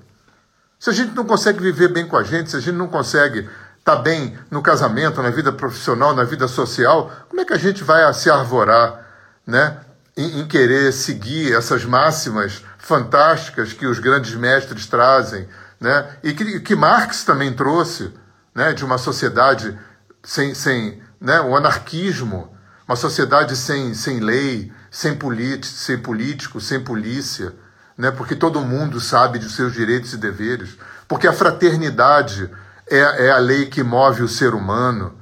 Se 0.80 0.88
a 0.88 0.94
gente 0.94 1.14
não 1.14 1.26
consegue 1.26 1.60
viver 1.60 1.88
bem 1.88 2.08
com 2.08 2.16
a 2.16 2.22
gente, 2.22 2.50
se 2.50 2.56
a 2.56 2.60
gente 2.60 2.74
não 2.74 2.88
consegue 2.88 3.40
estar 3.78 3.96
tá 3.96 4.02
bem 4.02 4.38
no 4.50 4.62
casamento, 4.62 5.22
na 5.22 5.28
vida 5.28 5.52
profissional, 5.52 6.14
na 6.14 6.24
vida 6.24 6.48
social, 6.48 7.12
como 7.28 7.42
é 7.42 7.44
que 7.44 7.52
a 7.52 7.58
gente 7.58 7.84
vai 7.84 8.10
se 8.14 8.30
arvorar 8.30 9.06
né, 9.46 9.76
em, 10.16 10.40
em 10.40 10.48
querer 10.48 10.90
seguir 10.94 11.52
essas 11.52 11.84
máximas 11.84 12.64
fantásticas 12.78 13.74
que 13.74 13.86
os 13.86 13.98
grandes 13.98 14.34
mestres 14.34 14.86
trazem, 14.86 15.46
né, 15.78 16.16
e 16.22 16.32
que, 16.32 16.60
que 16.60 16.74
Marx 16.74 17.24
também 17.24 17.52
trouxe, 17.52 18.10
né, 18.54 18.72
de 18.72 18.82
uma 18.82 18.96
sociedade 18.96 19.78
sem, 20.24 20.54
sem 20.54 21.02
né, 21.20 21.42
o 21.42 21.54
anarquismo, 21.54 22.56
uma 22.88 22.96
sociedade 22.96 23.54
sem, 23.54 23.92
sem 23.92 24.18
lei, 24.18 24.72
sem, 24.90 25.18
sem 25.62 25.98
político, 25.98 26.58
sem 26.58 26.80
polícia, 26.80 27.52
né, 28.00 28.10
porque 28.10 28.34
todo 28.34 28.62
mundo 28.62 28.98
sabe 28.98 29.38
de 29.38 29.50
seus 29.50 29.74
direitos 29.74 30.14
e 30.14 30.16
deveres, 30.16 30.78
porque 31.06 31.28
a 31.28 31.34
fraternidade 31.34 32.50
é, 32.88 33.26
é 33.26 33.30
a 33.30 33.36
lei 33.36 33.66
que 33.66 33.82
move 33.82 34.22
o 34.22 34.28
ser 34.28 34.54
humano, 34.54 35.14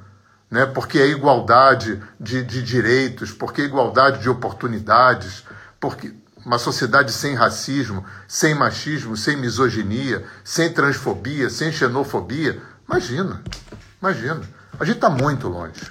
né, 0.49 0.65
porque 0.65 0.97
é 0.97 1.07
igualdade 1.07 2.01
de, 2.17 2.41
de 2.41 2.63
direitos, 2.63 3.33
porque 3.33 3.63
é 3.63 3.65
igualdade 3.65 4.21
de 4.21 4.29
oportunidades, 4.29 5.43
porque 5.77 6.15
uma 6.45 6.57
sociedade 6.57 7.11
sem 7.11 7.35
racismo, 7.35 8.05
sem 8.25 8.55
machismo, 8.55 9.17
sem 9.17 9.35
misoginia, 9.35 10.23
sem 10.41 10.71
transfobia, 10.71 11.49
sem 11.49 11.73
xenofobia. 11.73 12.61
Imagina, 12.87 13.43
imagina. 14.01 14.39
A 14.79 14.85
gente 14.85 14.95
está 14.95 15.09
muito 15.09 15.49
longe. 15.49 15.81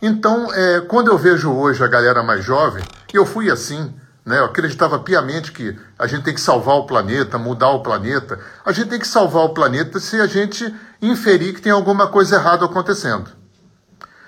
Então, 0.00 0.54
é, 0.54 0.82
quando 0.82 1.08
eu 1.08 1.18
vejo 1.18 1.50
hoje 1.50 1.82
a 1.82 1.88
galera 1.88 2.22
mais 2.22 2.44
jovem, 2.44 2.84
eu 3.12 3.26
fui 3.26 3.50
assim, 3.50 3.92
né, 4.24 4.38
eu 4.38 4.46
acreditava 4.46 4.98
piamente 4.98 5.52
que 5.52 5.78
a 5.98 6.06
gente 6.06 6.24
tem 6.24 6.34
que 6.34 6.40
salvar 6.40 6.76
o 6.76 6.86
planeta, 6.86 7.36
mudar 7.36 7.70
o 7.70 7.82
planeta. 7.82 8.40
A 8.64 8.72
gente 8.72 8.88
tem 8.88 8.98
que 8.98 9.06
salvar 9.06 9.44
o 9.44 9.52
planeta 9.52 10.00
se 10.00 10.18
a 10.18 10.26
gente 10.26 10.74
inferir 11.02 11.54
que 11.54 11.60
tem 11.60 11.70
alguma 11.70 12.06
coisa 12.06 12.36
errada 12.36 12.64
acontecendo. 12.64 13.30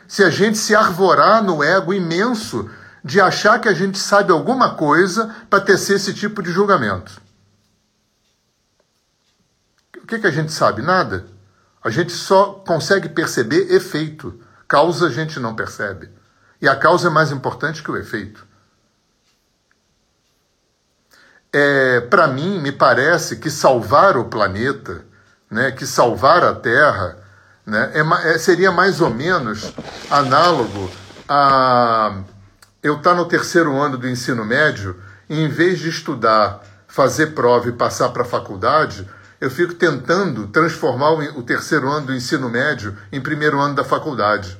Se 0.06 0.22
a 0.22 0.28
gente 0.28 0.58
se 0.58 0.74
arvorar 0.74 1.42
no 1.42 1.64
ego 1.64 1.94
imenso 1.94 2.70
de 3.02 3.20
achar 3.20 3.58
que 3.58 3.68
a 3.68 3.72
gente 3.72 3.98
sabe 3.98 4.32
alguma 4.32 4.74
coisa 4.74 5.34
para 5.48 5.62
tecer 5.64 5.96
esse 5.96 6.12
tipo 6.12 6.42
de 6.42 6.52
julgamento. 6.52 7.20
O 9.96 10.06
que, 10.06 10.18
que 10.18 10.26
a 10.26 10.30
gente 10.30 10.52
sabe? 10.52 10.82
Nada. 10.82 11.26
A 11.82 11.88
gente 11.88 12.12
só 12.12 12.62
consegue 12.66 13.08
perceber 13.08 13.72
efeito. 13.72 14.38
Causa 14.68 15.06
a 15.06 15.10
gente 15.10 15.40
não 15.40 15.54
percebe. 15.54 16.10
E 16.60 16.68
a 16.68 16.76
causa 16.76 17.08
é 17.08 17.10
mais 17.10 17.32
importante 17.32 17.82
que 17.82 17.90
o 17.90 17.96
efeito. 17.96 18.45
É, 21.58 22.00
Para 22.02 22.26
mim, 22.26 22.60
me 22.60 22.70
parece 22.70 23.36
que 23.36 23.48
salvar 23.48 24.18
o 24.18 24.26
planeta, 24.26 25.06
né, 25.50 25.70
que 25.70 25.86
salvar 25.86 26.44
a 26.44 26.54
Terra, 26.54 27.16
né, 27.64 27.92
é, 27.94 28.34
é, 28.34 28.38
seria 28.38 28.70
mais 28.70 29.00
ou 29.00 29.08
menos 29.08 29.72
análogo 30.10 30.90
a 31.26 32.14
eu 32.82 32.96
estar 32.96 33.12
tá 33.12 33.16
no 33.16 33.24
terceiro 33.24 33.74
ano 33.74 33.96
do 33.96 34.06
ensino 34.06 34.44
médio 34.44 35.00
e, 35.30 35.40
em 35.40 35.48
vez 35.48 35.78
de 35.78 35.88
estudar, 35.88 36.62
fazer 36.86 37.28
prova 37.28 37.70
e 37.70 37.72
passar 37.72 38.10
para 38.10 38.20
a 38.20 38.26
faculdade, 38.26 39.08
eu 39.40 39.50
fico 39.50 39.72
tentando 39.72 40.48
transformar 40.48 41.12
o 41.12 41.42
terceiro 41.42 41.88
ano 41.88 42.08
do 42.08 42.14
ensino 42.14 42.50
médio 42.50 42.94
em 43.10 43.20
primeiro 43.20 43.58
ano 43.58 43.74
da 43.74 43.82
faculdade. 43.82 44.58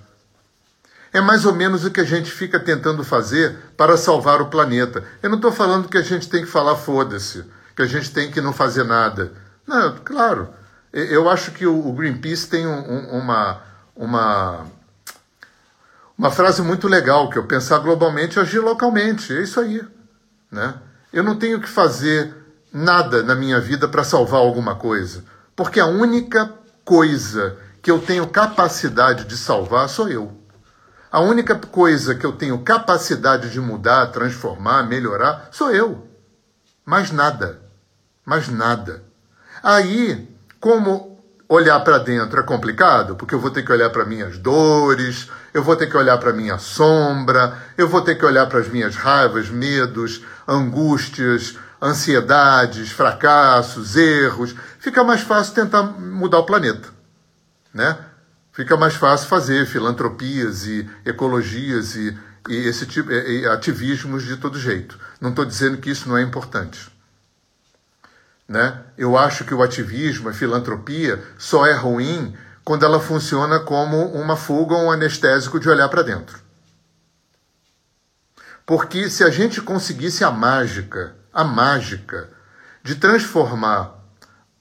É 1.13 1.21
mais 1.21 1.45
ou 1.45 1.55
menos 1.55 1.85
o 1.85 1.91
que 1.91 2.01
a 2.01 2.05
gente 2.05 2.31
fica 2.31 2.59
tentando 2.59 3.05
fazer 3.05 3.57
para 3.77 3.97
salvar 3.97 4.41
o 4.41 4.47
planeta. 4.47 5.05
Eu 5.23 5.31
não 5.31 5.37
estou 5.37 5.53
falando 5.53 5.89
que 5.89 5.97
a 5.97 6.03
gente 6.03 6.29
tem 6.29 6.45
que 6.45 6.51
falar 6.51 6.77
foda-se, 6.77 7.45
que 7.75 7.83
a 7.83 7.87
gente 7.87 8.13
tem 8.13 8.31
que 8.31 8.41
não 8.41 8.53
fazer 8.53 8.85
nada. 8.85 9.33
Não, 9.67 9.97
claro. 10.05 10.49
Eu 10.93 11.29
acho 11.29 11.51
que 11.53 11.67
o 11.67 11.93
Greenpeace 11.93 12.49
tem 12.49 12.67
um, 12.67 13.19
uma, 13.19 13.61
uma, 13.95 14.67
uma 16.17 16.31
frase 16.31 16.63
muito 16.63 16.89
legal, 16.89 17.29
que 17.29 17.39
é 17.39 17.43
pensar 17.43 17.79
globalmente 17.79 18.39
e 18.39 18.41
agir 18.41 18.61
localmente. 18.61 19.33
É 19.33 19.43
isso 19.43 19.61
aí. 19.61 19.83
Né? 20.51 20.75
Eu 21.13 21.23
não 21.23 21.37
tenho 21.37 21.61
que 21.61 21.69
fazer 21.69 22.35
nada 22.73 23.23
na 23.23 23.35
minha 23.35 23.61
vida 23.61 23.89
para 23.89 24.05
salvar 24.05 24.41
alguma 24.41 24.75
coisa. 24.75 25.25
Porque 25.55 25.81
a 25.81 25.87
única 25.87 26.53
coisa 26.85 27.57
que 27.83 27.91
eu 27.91 27.99
tenho 27.99 28.27
capacidade 28.27 29.25
de 29.25 29.37
salvar 29.37 29.89
sou 29.89 30.09
eu. 30.09 30.33
A 31.17 31.21
única 31.21 31.55
coisa 31.55 32.15
que 32.15 32.27
eu 32.27 32.33
tenho 32.33 32.59
capacidade 32.59 33.49
de 33.49 33.59
mudar, 33.59 34.09
transformar, 34.09 34.83
melhorar, 34.83 35.49
sou 35.51 35.71
eu. 35.71 36.07
Mais 36.85 37.11
nada. 37.11 37.59
Mais 38.23 38.51
nada. 38.51 39.03
Aí, 39.63 40.29
como 40.61 41.19
olhar 41.49 41.81
para 41.81 41.97
dentro 41.97 42.39
é 42.39 42.43
complicado, 42.43 43.17
porque 43.17 43.35
eu 43.35 43.41
vou 43.41 43.51
ter 43.51 43.63
que 43.63 43.73
olhar 43.73 43.89
para 43.89 44.05
minhas 44.05 44.37
dores, 44.37 45.31
eu 45.55 45.63
vou 45.63 45.75
ter 45.75 45.87
que 45.87 45.97
olhar 45.97 46.19
para 46.19 46.35
minha 46.35 46.59
sombra, 46.59 47.63
eu 47.79 47.89
vou 47.89 48.03
ter 48.03 48.17
que 48.17 48.25
olhar 48.27 48.45
para 48.47 48.59
as 48.59 48.69
minhas 48.69 48.95
raivas, 48.95 49.49
medos, 49.49 50.23
angústias, 50.47 51.57
ansiedades, 51.83 52.93
fracassos, 52.93 53.97
erros, 53.97 54.55
fica 54.79 55.03
mais 55.03 55.23
fácil 55.23 55.55
tentar 55.55 55.83
mudar 55.83 56.41
o 56.41 56.45
planeta, 56.45 56.91
né? 57.73 57.97
Fica 58.57 58.75
mais 58.75 58.95
fácil 58.95 59.29
fazer 59.29 59.67
filantropias 59.67 60.65
e 60.65 60.89
ecologias 61.05 61.95
e, 61.95 62.19
e 62.49 62.57
esse 62.67 62.87
tipo 62.87 63.13
e 63.13 63.47
ativismos 63.47 64.25
de 64.25 64.39
todo 64.39 64.59
jeito. 64.59 64.99
Não 65.21 65.29
estou 65.29 65.45
dizendo 65.45 65.77
que 65.77 65.91
isso 65.91 66.09
não 66.09 66.17
é 66.17 66.23
importante. 66.23 66.91
Né? 68.49 68.81
Eu 68.97 69.19
acho 69.19 69.45
que 69.45 69.53
o 69.53 69.63
ativismo, 69.63 70.31
a 70.31 70.33
filantropia, 70.33 71.23
só 71.37 71.67
é 71.67 71.75
ruim 71.75 72.35
quando 72.65 72.87
ela 72.87 72.99
funciona 72.99 73.61
como 73.61 74.07
uma 74.13 74.39
fuga 74.39 74.75
ou 74.75 74.85
um 74.85 74.91
anestésico 74.91 75.61
de 75.61 75.69
olhar 75.69 75.91
para 75.91 76.01
dentro. 76.01 76.39
Porque 78.65 79.11
se 79.11 79.23
a 79.23 79.29
gente 79.29 79.61
conseguisse 79.61 80.25
a 80.25 80.31
mágica 80.31 81.15
a 81.31 81.45
mágica 81.45 82.31
de 82.83 82.95
transformar 82.95 83.95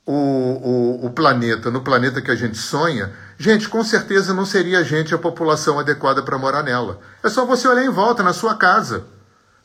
o, 0.06 0.12
o, 0.12 1.06
o, 1.06 1.10
planeta 1.12 1.72
no 1.72 1.82
planeta 1.82 2.22
que 2.22 2.30
a 2.30 2.36
gente 2.36 2.58
sonha, 2.58 3.14
gente, 3.38 3.70
com 3.70 3.84
certeza 3.84 4.34
não 4.34 4.46
seria 4.46 4.80
a 4.80 4.84
gente 4.84 5.14
a 5.14 5.18
população 5.18 5.80
adequada 5.80 6.22
para 6.22 6.38
morar 6.38 6.64
nela. 6.64 7.00
É 7.24 7.30
só 7.30 7.46
você 7.46 7.68
olhar 7.68 7.86
em 7.86 7.90
volta, 7.90 8.24
na 8.24 8.34
sua 8.34 8.56
casa, 8.56 9.06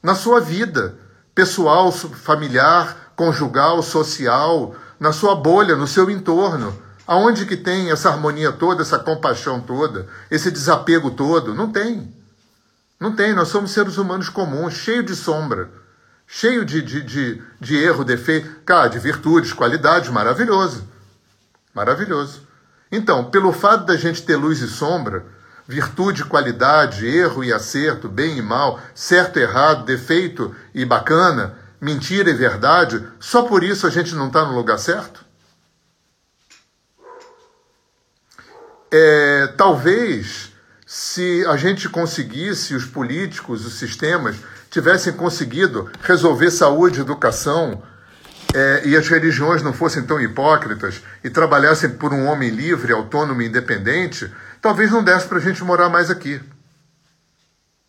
na 0.03 0.15
sua 0.15 0.41
vida 0.41 0.95
pessoal, 1.35 1.91
familiar, 1.93 3.13
conjugal, 3.17 3.83
social, 3.83 4.75
na 4.99 5.13
sua 5.13 5.35
bolha, 5.35 5.77
no 5.77 5.87
seu 5.87 6.11
entorno. 6.11 6.77
Aonde 7.07 7.47
que 7.47 7.57
tem 7.57 7.91
essa 7.91 8.11
harmonia 8.11 8.53
toda, 8.53 8.83
essa 8.83 8.99
compaixão 8.99 9.61
toda, 9.61 10.07
esse 10.31 10.51
desapego 10.51 11.11
todo? 11.11 11.55
Não 11.55 11.71
tem. 11.71 12.15
Não 12.99 13.15
tem. 13.15 13.35
Nós 13.35 13.49
somos 13.49 13.71
seres 13.71 13.97
humanos 13.97 14.29
comuns, 14.29 14.75
cheios 14.75 15.07
de 15.07 15.17
sombra 15.17 15.81
cheio 16.33 16.65
de, 16.65 16.81
de, 16.81 17.03
de, 17.03 17.43
de 17.61 17.77
erro, 17.77 18.05
defeito, 18.05 18.61
cara, 18.65 18.89
de 18.89 19.01
virtudes, 19.01 19.53
qualidades, 19.53 20.09
maravilhoso. 20.11 20.87
Maravilhoso. 21.75 22.43
Então, 22.91 23.31
pelo 23.31 23.53
fato 23.53 23.85
da 23.85 23.97
gente 23.97 24.23
ter 24.23 24.37
luz 24.37 24.61
e 24.61 24.69
sombra, 24.69 25.25
virtude, 25.67 26.25
qualidade, 26.25 27.07
erro 27.07 27.45
e 27.45 27.53
acerto, 27.53 28.09
bem 28.09 28.39
e 28.39 28.43
mal, 28.43 28.81
certo 28.95 29.39
e 29.39 29.43
errado, 29.43 29.85
defeito 29.85 30.55
e 30.75 30.85
bacana, 30.85 31.57
mentira 31.81 32.31
e 32.31 32.35
verdade, 32.35 33.07
só 33.21 33.43
por 33.43 33.63
isso 33.63 33.87
a 33.87 33.91
gente 33.91 34.15
não 34.15 34.27
está 34.27 34.45
no 34.45 34.57
lugar 34.57 34.79
certo? 34.79 35.25
É, 38.93 39.47
talvez 39.57 40.51
se 40.85 41.47
a 41.47 41.57
gente 41.57 41.89
conseguisse, 41.89 42.75
os 42.75 42.85
políticos, 42.85 43.65
os 43.65 43.75
sistemas, 43.75 44.35
tivessem 44.69 45.13
conseguido 45.13 45.89
resolver 46.03 46.51
saúde, 46.51 47.01
educação, 47.01 47.81
é, 48.55 48.83
e 48.85 48.97
as 48.97 49.09
religiões 49.09 49.63
não 49.63 49.73
fossem 49.73 50.03
tão 50.03 50.21
hipócritas 50.21 51.03
e 51.23 51.31
trabalhassem 51.31 51.91
por 51.91 52.13
um 52.13 52.27
homem 52.27 52.51
livre, 52.51 52.93
autônomo 52.93 53.43
e 53.43 53.47
independente, 53.47 54.33
talvez 54.61 54.91
não 54.91 55.03
desse 55.03 55.27
para 55.27 55.39
a 55.39 55.41
gente 55.41 55.63
morar 55.63 55.89
mais 55.89 56.11
aqui. 56.11 56.41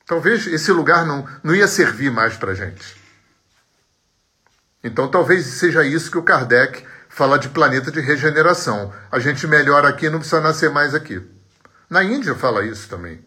Talvez 0.05 0.45
esse 0.47 0.71
lugar 0.71 1.05
não, 1.05 1.27
não 1.43 1.55
ia 1.55 1.67
servir 1.67 2.11
mais 2.11 2.35
para 2.35 2.51
a 2.51 2.55
gente. 2.55 2.95
Então 4.83 5.07
talvez 5.07 5.45
seja 5.45 5.83
isso 5.83 6.11
que 6.11 6.17
o 6.17 6.23
Kardec 6.23 6.83
fala 7.07 7.37
de 7.37 7.49
planeta 7.49 7.91
de 7.91 7.99
regeneração. 7.99 8.93
A 9.11 9.19
gente 9.19 9.47
melhora 9.47 9.87
aqui 9.87 10.09
não 10.09 10.19
precisa 10.19 10.41
nascer 10.41 10.69
mais 10.69 10.93
aqui. 10.93 11.21
Na 11.89 12.03
Índia 12.03 12.35
fala 12.35 12.65
isso 12.65 12.87
também. 12.87 13.23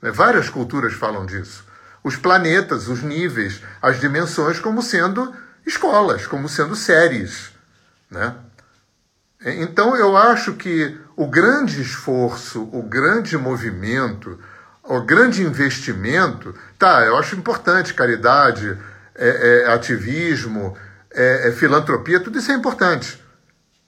Né? 0.00 0.10
Várias 0.10 0.48
culturas 0.48 0.92
falam 0.94 1.26
disso. 1.26 1.64
Os 2.02 2.16
planetas, 2.16 2.88
os 2.88 3.02
níveis, 3.02 3.62
as 3.80 3.98
dimensões 3.98 4.58
como 4.58 4.82
sendo 4.82 5.34
escolas, 5.66 6.26
como 6.26 6.48
sendo 6.48 6.76
séries. 6.76 7.50
Né? 8.10 8.34
Então 9.44 9.96
eu 9.96 10.16
acho 10.16 10.54
que 10.54 10.98
o 11.16 11.26
grande 11.26 11.80
esforço, 11.80 12.68
o 12.72 12.82
grande 12.82 13.36
movimento, 13.36 14.38
o 14.82 15.00
grande 15.00 15.42
investimento, 15.42 16.54
tá, 16.78 17.04
eu 17.04 17.16
acho 17.16 17.36
importante, 17.36 17.94
caridade, 17.94 18.78
é, 19.14 19.64
é, 19.64 19.72
ativismo, 19.72 20.76
é, 21.10 21.48
é 21.48 21.52
filantropia, 21.52 22.20
tudo 22.20 22.38
isso 22.38 22.50
é 22.50 22.54
importante. 22.54 23.22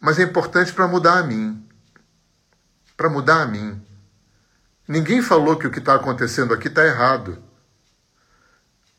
Mas 0.01 0.19
é 0.19 0.23
importante 0.23 0.73
para 0.73 0.87
mudar 0.87 1.19
a 1.19 1.23
mim. 1.23 1.67
Para 2.97 3.09
mudar 3.09 3.43
a 3.43 3.47
mim. 3.47 3.83
Ninguém 4.87 5.21
falou 5.21 5.57
que 5.57 5.67
o 5.67 5.71
que 5.71 5.81
está 5.81 5.97
acontecendo 5.97 6.55
aqui 6.55 6.69
está 6.69 6.85
errado. 6.85 7.43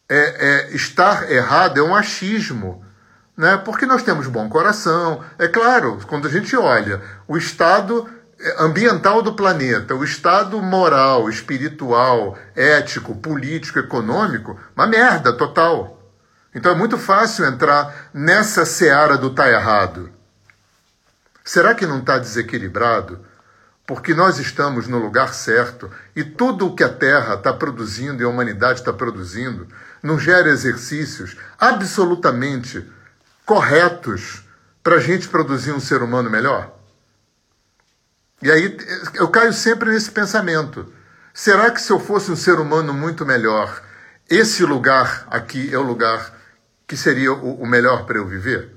É, 0.09 0.69
é, 0.69 0.75
estar 0.75 1.29
errado 1.29 1.79
é 1.79 1.83
um 1.83 1.93
achismo, 1.93 2.83
né? 3.35 3.57
porque 3.57 3.85
nós 3.85 4.03
temos 4.03 4.27
bom 4.27 4.47
coração. 4.47 5.23
É 5.37 5.47
claro, 5.47 5.99
quando 6.07 6.27
a 6.27 6.31
gente 6.31 6.55
olha 6.55 7.01
o 7.27 7.37
estado 7.37 8.09
ambiental 8.57 9.21
do 9.21 9.33
planeta, 9.33 9.95
o 9.95 10.03
estado 10.03 10.61
moral, 10.61 11.29
espiritual, 11.29 12.37
ético, 12.55 13.15
político, 13.15 13.79
econômico, 13.79 14.57
uma 14.75 14.87
merda 14.87 15.33
total. 15.33 16.01
Então 16.55 16.71
é 16.71 16.75
muito 16.75 16.97
fácil 16.97 17.45
entrar 17.45 18.09
nessa 18.13 18.65
seara 18.65 19.17
do 19.17 19.31
tá 19.31 19.49
errado. 19.49 20.09
Será 21.43 21.73
que 21.73 21.85
não 21.85 21.99
está 21.99 22.17
desequilibrado? 22.17 23.25
porque 23.87 24.13
nós 24.13 24.37
estamos 24.37 24.85
no 24.85 24.99
lugar 24.99 25.33
certo 25.33 25.89
e 26.13 26.21
tudo 26.21 26.67
o 26.67 26.75
que 26.75 26.83
a 26.83 26.89
Terra 26.89 27.35
está 27.35 27.53
produzindo 27.53 28.21
e 28.21 28.25
a 28.25 28.27
humanidade 28.27 28.81
está 28.81 28.91
produzindo 28.91 29.65
nos 30.01 30.21
gera 30.21 30.49
exercícios 30.49 31.35
absolutamente 31.59 32.85
corretos 33.45 34.43
para 34.83 34.95
a 34.95 34.99
gente 34.99 35.27
produzir 35.27 35.71
um 35.71 35.79
ser 35.79 36.01
humano 36.01 36.29
melhor? 36.29 36.73
E 38.41 38.51
aí 38.51 38.77
eu 39.15 39.27
caio 39.29 39.51
sempre 39.51 39.89
nesse 39.89 40.11
pensamento. 40.11 40.93
Será 41.33 41.71
que 41.71 41.81
se 41.81 41.91
eu 41.91 41.99
fosse 41.99 42.31
um 42.31 42.35
ser 42.35 42.59
humano 42.59 42.93
muito 42.93 43.25
melhor, 43.25 43.81
esse 44.29 44.63
lugar 44.63 45.27
aqui 45.29 45.73
é 45.73 45.77
o 45.77 45.83
lugar 45.83 46.33
que 46.87 46.95
seria 46.95 47.33
o 47.33 47.65
melhor 47.65 48.05
para 48.05 48.17
eu 48.17 48.27
viver? 48.27 48.75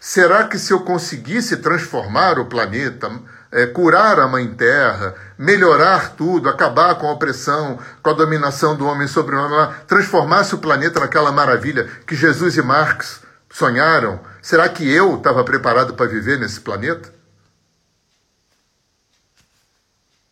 Será 0.00 0.48
que 0.48 0.58
se 0.58 0.72
eu 0.72 0.80
conseguisse 0.80 1.58
transformar 1.58 2.38
o 2.38 2.46
planeta, 2.46 3.08
é, 3.52 3.66
curar 3.66 4.18
a 4.18 4.26
Mãe 4.26 4.48
Terra, 4.54 5.14
melhorar 5.36 6.16
tudo, 6.16 6.48
acabar 6.48 6.94
com 6.94 7.06
a 7.06 7.12
opressão, 7.12 7.78
com 8.02 8.10
a 8.10 8.14
dominação 8.14 8.74
do 8.74 8.86
homem 8.86 9.06
sobre 9.06 9.36
o 9.36 9.38
homem, 9.38 9.74
transformasse 9.86 10.54
o 10.54 10.58
planeta 10.58 10.98
naquela 10.98 11.30
maravilha 11.30 11.84
que 12.06 12.16
Jesus 12.16 12.56
e 12.56 12.62
Marx 12.62 13.20
sonharam, 13.50 14.18
será 14.40 14.66
que 14.68 14.90
eu 14.90 15.16
estava 15.16 15.44
preparado 15.44 15.92
para 15.92 16.06
viver 16.06 16.38
nesse 16.38 16.60
planeta? 16.60 17.12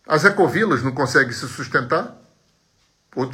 As 0.09 0.25
ecovilas 0.25 0.83
não 0.83 0.91
conseguem 0.91 1.33
se 1.33 1.47
sustentar? 1.47 2.17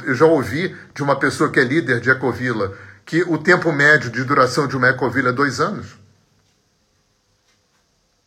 Eu 0.05 0.13
já 0.13 0.25
ouvi 0.25 0.75
de 0.93 1.01
uma 1.01 1.15
pessoa 1.17 1.49
que 1.49 1.59
é 1.59 1.63
líder 1.63 2.01
de 2.01 2.09
ecovila 2.09 2.75
que 3.05 3.23
o 3.23 3.37
tempo 3.37 3.71
médio 3.71 4.11
de 4.11 4.23
duração 4.23 4.67
de 4.67 4.75
uma 4.75 4.89
ecovila 4.89 5.29
é 5.29 5.33
dois 5.33 5.61
anos. 5.61 5.95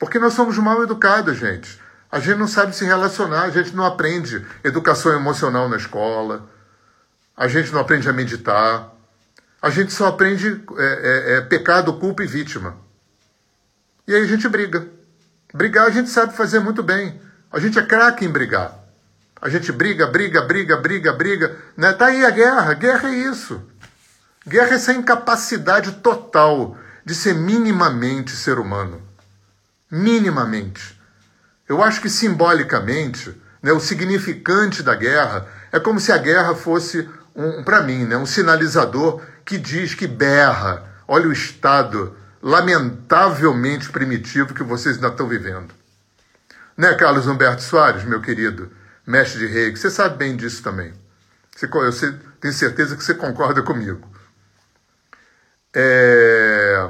Porque 0.00 0.18
nós 0.18 0.32
somos 0.32 0.56
mal 0.56 0.82
educados, 0.82 1.36
gente. 1.36 1.78
A 2.10 2.18
gente 2.18 2.38
não 2.38 2.48
sabe 2.48 2.74
se 2.74 2.86
relacionar, 2.86 3.42
a 3.42 3.50
gente 3.50 3.76
não 3.76 3.84
aprende 3.84 4.44
educação 4.64 5.12
emocional 5.12 5.68
na 5.68 5.76
escola, 5.76 6.48
a 7.36 7.46
gente 7.46 7.70
não 7.70 7.80
aprende 7.80 8.08
a 8.08 8.12
meditar, 8.12 8.92
a 9.60 9.68
gente 9.68 9.92
só 9.92 10.06
aprende 10.06 10.64
é, 10.78 10.82
é, 10.82 11.36
é, 11.36 11.40
pecado, 11.42 11.92
culpa 11.92 12.24
e 12.24 12.26
vítima. 12.26 12.78
E 14.08 14.14
aí 14.14 14.22
a 14.22 14.26
gente 14.26 14.48
briga. 14.48 14.88
Brigar 15.52 15.86
a 15.86 15.90
gente 15.90 16.08
sabe 16.08 16.34
fazer 16.34 16.60
muito 16.60 16.82
bem. 16.82 17.20
A 17.52 17.60
gente 17.60 17.78
é 17.78 17.82
craque 17.82 18.24
em 18.24 18.30
brigar. 18.30 18.74
A 19.40 19.50
gente 19.50 19.70
briga, 19.70 20.06
briga, 20.06 20.40
briga, 20.40 20.78
briga, 20.78 21.12
briga. 21.12 21.56
Né? 21.76 21.92
Tá 21.92 22.06
aí 22.06 22.24
a 22.24 22.30
guerra. 22.30 22.72
Guerra 22.72 23.10
é 23.10 23.16
isso. 23.16 23.62
Guerra 24.48 24.70
é 24.70 24.74
essa 24.74 24.94
incapacidade 24.94 25.92
total 25.96 26.76
de 27.04 27.14
ser 27.14 27.34
minimamente 27.34 28.30
ser 28.30 28.58
humano 28.58 29.09
minimamente. 29.90 30.98
Eu 31.68 31.82
acho 31.82 32.00
que 32.00 32.08
simbolicamente, 32.08 33.34
né, 33.62 33.72
o 33.72 33.80
significante 33.80 34.82
da 34.82 34.94
guerra 34.94 35.46
é 35.72 35.80
como 35.80 36.00
se 36.00 36.12
a 36.12 36.18
guerra 36.18 36.54
fosse, 36.54 37.08
um, 37.34 37.62
para 37.62 37.82
mim, 37.82 38.04
né, 38.04 38.16
um 38.16 38.26
sinalizador 38.26 39.22
que 39.44 39.58
diz 39.58 39.94
que 39.94 40.06
berra. 40.06 40.84
Olha 41.06 41.28
o 41.28 41.32
estado 41.32 42.16
lamentavelmente 42.42 43.90
primitivo 43.90 44.54
que 44.54 44.62
vocês 44.62 44.96
ainda 44.96 45.08
estão 45.08 45.28
vivendo. 45.28 45.72
Né, 46.76 46.94
Carlos 46.94 47.26
Humberto 47.26 47.62
Soares, 47.62 48.04
meu 48.04 48.20
querido, 48.20 48.70
mestre 49.06 49.40
de 49.40 49.46
rei, 49.46 49.74
você 49.74 49.90
sabe 49.90 50.16
bem 50.16 50.36
disso 50.36 50.62
também. 50.62 50.92
Você, 51.54 51.66
eu 51.66 52.18
tenho 52.40 52.54
certeza 52.54 52.96
que 52.96 53.04
você 53.04 53.12
concorda 53.12 53.60
comigo. 53.62 54.08
É... 55.74 56.88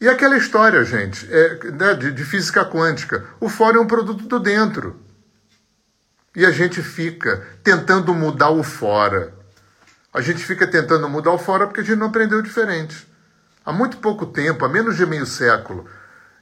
E 0.00 0.08
aquela 0.08 0.36
história, 0.36 0.82
gente, 0.82 1.28
é, 1.30 1.70
né, 1.72 1.94
de, 1.94 2.10
de 2.10 2.24
física 2.24 2.64
quântica. 2.64 3.24
O 3.38 3.48
fora 3.50 3.76
é 3.76 3.80
um 3.80 3.86
produto 3.86 4.26
do 4.26 4.40
dentro. 4.40 4.98
E 6.34 6.46
a 6.46 6.50
gente 6.50 6.82
fica 6.82 7.46
tentando 7.62 8.14
mudar 8.14 8.50
o 8.50 8.62
fora. 8.62 9.34
A 10.12 10.20
gente 10.22 10.42
fica 10.42 10.66
tentando 10.66 11.08
mudar 11.08 11.32
o 11.32 11.38
fora 11.38 11.66
porque 11.66 11.82
a 11.82 11.84
gente 11.84 11.98
não 11.98 12.06
aprendeu 12.06 12.40
diferente. 12.40 13.06
Há 13.64 13.72
muito 13.72 13.98
pouco 13.98 14.24
tempo, 14.24 14.64
há 14.64 14.68
menos 14.68 14.96
de 14.96 15.04
meio 15.04 15.26
século, 15.26 15.86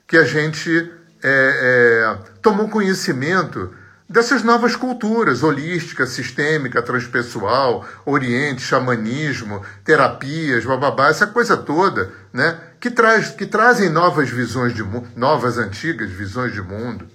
que 0.06 0.16
a 0.16 0.24
gente 0.24 0.92
é, 1.22 2.14
é, 2.22 2.30
tomou 2.40 2.68
conhecimento 2.68 3.74
dessas 4.08 4.42
novas 4.42 4.74
culturas 4.74 5.42
holística, 5.42 6.06
sistêmica, 6.06 6.80
transpessoal, 6.80 7.86
oriente, 8.06 8.62
xamanismo, 8.62 9.62
terapias, 9.84 10.64
bababá, 10.64 11.08
essa 11.08 11.26
coisa 11.26 11.56
toda, 11.56 12.10
né? 12.32 12.58
Que, 12.80 12.90
traz, 12.90 13.30
que 13.30 13.44
trazem 13.44 13.90
novas 13.90 14.30
visões 14.30 14.72
de 14.74 14.82
mundo, 14.82 15.08
novas, 15.14 15.58
antigas 15.58 16.10
visões 16.10 16.52
de 16.52 16.62
mundo, 16.62 17.06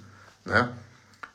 né? 0.44 0.68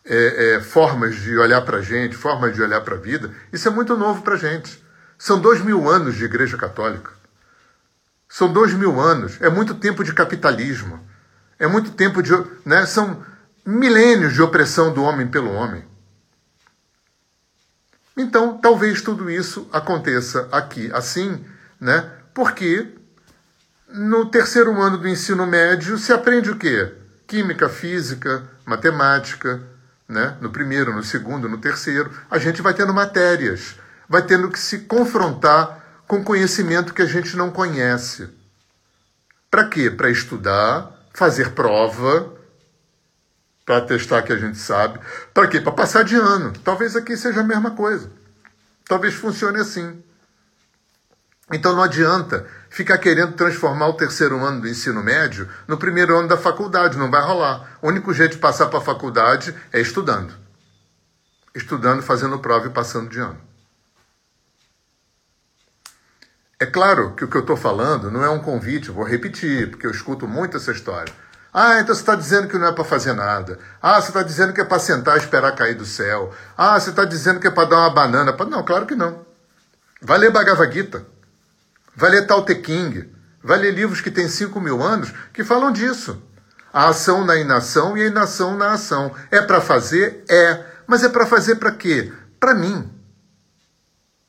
É, 0.06 0.56
é, 0.56 0.60
formas 0.62 1.16
de 1.18 1.38
olhar 1.38 1.62
para 1.62 1.78
a 1.78 1.82
gente, 1.82 2.16
formas 2.16 2.56
de 2.56 2.62
olhar 2.62 2.82
para 2.82 2.96
a 2.96 3.00
vida. 3.00 3.32
Isso 3.52 3.68
é 3.68 3.72
muito 3.72 3.98
novo 3.98 4.22
para 4.22 4.36
a 4.36 4.38
gente. 4.38 4.82
São 5.18 5.40
dois 5.40 5.62
mil 5.62 5.90
anos 5.90 6.16
de 6.16 6.24
Igreja 6.24 6.58
Católica. 6.58 7.12
São 8.28 8.52
dois 8.52 8.74
mil 8.74 9.00
anos. 9.00 9.40
É 9.42 9.50
muito 9.50 9.76
tempo 9.76 10.04
de 10.04 10.14
capitalismo. 10.14 11.00
É 11.60 11.68
muito 11.68 11.92
tempo 11.92 12.24
de. 12.24 12.32
Né, 12.66 12.86
são 12.86 13.22
milênios 13.66 14.34
de 14.34 14.42
opressão 14.42 14.94
do 14.94 15.04
homem 15.04 15.28
pelo 15.28 15.52
homem. 15.52 15.84
Então, 18.18 18.58
talvez 18.58 19.02
tudo 19.02 19.30
isso 19.30 19.68
aconteça 19.72 20.48
aqui 20.52 20.92
assim, 20.94 21.44
né? 21.80 22.12
Porque 22.34 22.88
no 23.88 24.26
terceiro 24.26 24.80
ano 24.82 24.98
do 24.98 25.08
ensino 25.08 25.46
médio 25.48 25.98
se 25.98 26.12
aprende 26.12 26.52
o 26.52 26.58
quê? 26.58 26.94
Química, 27.26 27.70
física, 27.70 28.44
matemática, 28.66 29.62
né? 30.08 30.36
No 30.42 30.50
primeiro, 30.50 30.94
no 30.94 31.04
segundo, 31.04 31.48
no 31.48 31.58
terceiro, 31.58 32.12
a 32.30 32.38
gente 32.38 32.62
vai 32.62 32.74
tendo 32.74 32.94
matérias, 32.94 33.76
vai 34.08 34.22
tendo 34.22 34.50
que 34.50 34.60
se 34.60 34.80
confrontar 34.80 36.02
com 36.08 36.24
conhecimento 36.24 36.94
que 36.94 37.02
a 37.02 37.06
gente 37.06 37.38
não 37.38 37.52
conhece. 37.52 38.28
Para 39.50 39.68
quê? 39.68 39.90
Para 39.90 40.10
estudar, 40.10 40.92
fazer 41.14 41.52
prova, 41.52 42.34
para 43.70 43.82
testar 43.82 44.24
que 44.24 44.34
a 44.34 44.36
gente 44.36 44.58
sabe. 44.58 45.00
Para 45.32 45.48
quê? 45.48 45.62
Para 45.62 45.72
passar 45.72 46.04
de 46.04 46.16
ano. 46.16 46.52
Talvez 46.64 46.96
aqui 46.96 47.16
seja 47.16 47.42
a 47.42 47.44
mesma 47.44 47.70
coisa. 47.70 48.12
Talvez 48.84 49.14
funcione 49.14 49.60
assim. 49.60 50.04
Então 51.54 51.76
não 51.76 51.84
adianta 51.84 52.48
ficar 52.72 52.98
querendo 52.98 53.34
transformar 53.34 53.90
o 53.90 53.94
terceiro 53.94 54.44
ano 54.44 54.62
do 54.62 54.68
ensino 54.68 55.04
médio 55.04 55.48
no 55.68 55.78
primeiro 55.78 56.18
ano 56.18 56.28
da 56.28 56.36
faculdade, 56.36 56.98
não 56.98 57.12
vai 57.12 57.22
rolar. 57.22 57.78
O 57.80 57.90
único 57.90 58.12
jeito 58.12 58.32
de 58.32 58.38
passar 58.40 58.70
para 58.70 58.80
a 58.80 58.84
faculdade 58.84 59.54
é 59.72 59.80
estudando. 59.80 60.34
Estudando, 61.54 62.02
fazendo 62.02 62.40
prova 62.40 62.66
e 62.66 62.72
passando 62.72 63.08
de 63.08 63.20
ano. 63.20 63.40
É 66.60 66.66
claro 66.66 67.14
que 67.14 67.24
o 67.24 67.28
que 67.28 67.38
eu 67.38 67.42
estou 67.42 67.56
falando 67.56 68.10
não 68.10 68.24
é 68.24 68.30
um 68.32 68.40
convite, 68.40 68.90
vou 68.90 69.06
repetir, 69.06 69.70
porque 69.70 69.86
eu 69.86 69.92
escuto 69.92 70.28
muito 70.28 70.58
essa 70.58 70.72
história. 70.72 71.14
Ah, 71.54 71.80
então 71.80 71.96
você 71.96 72.02
está 72.02 72.16
dizendo 72.16 72.48
que 72.48 72.58
não 72.58 72.68
é 72.68 72.72
para 72.72 72.84
fazer 72.84 73.14
nada. 73.14 73.58
Ah, 73.82 74.00
você 74.00 74.10
está 74.10 74.22
dizendo 74.22 74.54
que 74.54 74.62
é 74.62 74.64
para 74.64 74.80
sentar 74.80 75.16
e 75.18 75.20
esperar 75.20 75.56
cair 75.56 75.76
do 75.76 75.86
céu. 75.86 76.32
Ah, 76.58 76.80
você 76.80 76.92
está 76.92 77.06
dizendo 77.06 77.40
que 77.40 77.48
é 77.48 77.52
para 77.52 77.70
dar 77.70 77.78
uma 77.78 77.90
banana. 77.90 78.36
Não, 78.50 78.64
claro 78.64 78.86
que 78.86 78.96
não. 78.96 79.26
Vai 80.02 80.20
ler 80.20 80.32
Bhagavad 80.32 80.72
Gita. 80.72 81.04
Vai 81.96 82.12
ler 82.12 82.28
Tao 82.28 82.46
Te 82.46 82.56
King. 82.56 83.12
Vai 83.44 83.58
ler 83.58 83.72
livros 83.72 84.00
que 84.00 84.12
têm 84.12 84.28
5 84.28 84.60
mil 84.62 84.82
anos 84.82 85.12
que 85.34 85.44
falam 85.44 85.72
disso. 85.72 86.22
A 86.72 86.90
ação 86.90 87.26
na 87.26 87.36
inação 87.36 87.98
e 87.98 88.04
a 88.04 88.08
inação 88.08 88.56
na 88.56 88.74
ação. 88.74 89.12
É 89.32 89.42
para 89.42 89.60
fazer? 89.60 90.24
É. 90.30 90.64
Mas 90.86 91.04
é 91.04 91.10
para 91.10 91.26
fazer 91.26 91.56
para 91.56 91.72
quê? 91.72 92.14
Para 92.40 92.54
mim. 92.54 92.90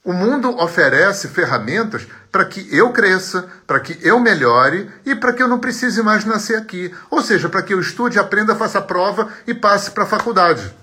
O 0.02 0.12
mundo 0.12 0.56
oferece 0.58 1.28
ferramentas 1.28 2.06
para 2.32 2.44
que 2.44 2.74
eu 2.74 2.90
cresça, 2.90 3.46
para 3.66 3.80
que 3.80 3.98
eu 4.02 4.18
melhore 4.18 4.90
e 5.04 5.14
para 5.14 5.32
que 5.32 5.42
eu 5.42 5.48
não 5.48 5.58
precise 5.58 6.02
mais 6.02 6.24
nascer 6.24 6.56
aqui. 6.56 6.94
Ou 7.10 7.22
seja, 7.22 7.48
para 7.48 7.62
que 7.62 7.74
eu 7.74 7.80
estude, 7.80 8.18
aprenda, 8.18 8.56
faça 8.56 8.80
prova 8.80 9.28
e 9.46 9.52
passe 9.52 9.90
para 9.90 10.04
a 10.04 10.06
faculdade. 10.06 10.74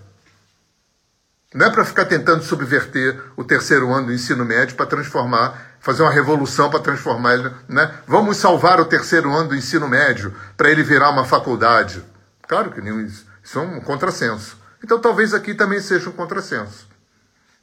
Não 1.54 1.66
é 1.66 1.70
para 1.72 1.86
ficar 1.86 2.06
tentando 2.06 2.44
subverter 2.44 3.20
o 3.36 3.44
terceiro 3.44 3.92
ano 3.92 4.08
do 4.08 4.14
ensino 4.14 4.46
médio 4.46 4.76
para 4.76 4.86
transformar, 4.86 5.78
fazer 5.80 6.04
uma 6.04 6.12
revolução 6.12 6.70
para 6.70 6.82
transformar 6.82 7.34
ele. 7.34 7.52
Né? 7.68 7.92
Vamos 8.06 8.38
salvar 8.38 8.80
o 8.80 8.86
terceiro 8.86 9.34
ano 9.34 9.50
do 9.50 9.56
ensino 9.56 9.88
médio 9.88 10.36
para 10.56 10.70
ele 10.70 10.84
virar 10.84 11.10
uma 11.10 11.26
faculdade. 11.26 12.04
Claro 12.48 12.70
que 12.72 12.82
nenhum, 12.82 13.04
isso 13.04 13.58
é 13.58 13.62
um 13.62 13.80
contrassenso. 13.82 14.58
Então 14.84 15.00
talvez 15.00 15.34
aqui 15.34 15.56
também 15.56 15.80
seja 15.80 16.10
um 16.10 16.14
contrassenso. 16.14 16.88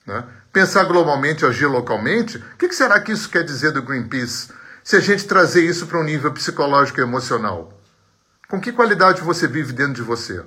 Né? 0.04 0.24
Pensar 0.54 0.84
globalmente, 0.84 1.44
agir 1.44 1.66
localmente, 1.66 2.38
o 2.38 2.56
que 2.56 2.72
será 2.72 3.00
que 3.00 3.10
isso 3.10 3.28
quer 3.28 3.42
dizer 3.42 3.72
do 3.72 3.82
Greenpeace? 3.82 4.52
Se 4.84 4.94
a 4.94 5.00
gente 5.00 5.26
trazer 5.26 5.64
isso 5.64 5.88
para 5.88 5.98
um 5.98 6.04
nível 6.04 6.32
psicológico 6.32 7.00
e 7.00 7.02
emocional. 7.02 7.76
Com 8.48 8.60
que 8.60 8.70
qualidade 8.70 9.20
você 9.20 9.48
vive 9.48 9.72
dentro 9.72 9.94
de 9.94 10.02
você? 10.02 10.44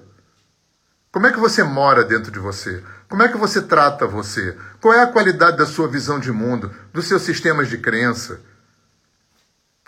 Como 1.11 1.27
é 1.27 1.31
que 1.33 1.39
você 1.39 1.61
mora 1.61 2.05
dentro 2.05 2.31
de 2.31 2.39
você? 2.39 2.81
Como 3.09 3.21
é 3.21 3.27
que 3.27 3.37
você 3.37 3.61
trata 3.61 4.07
você? 4.07 4.57
Qual 4.79 4.93
é 4.93 5.03
a 5.03 5.11
qualidade 5.11 5.57
da 5.57 5.65
sua 5.65 5.89
visão 5.89 6.21
de 6.21 6.31
mundo, 6.31 6.73
dos 6.93 7.05
seus 7.05 7.23
sistemas 7.23 7.67
de 7.67 7.77
crença? 7.77 8.39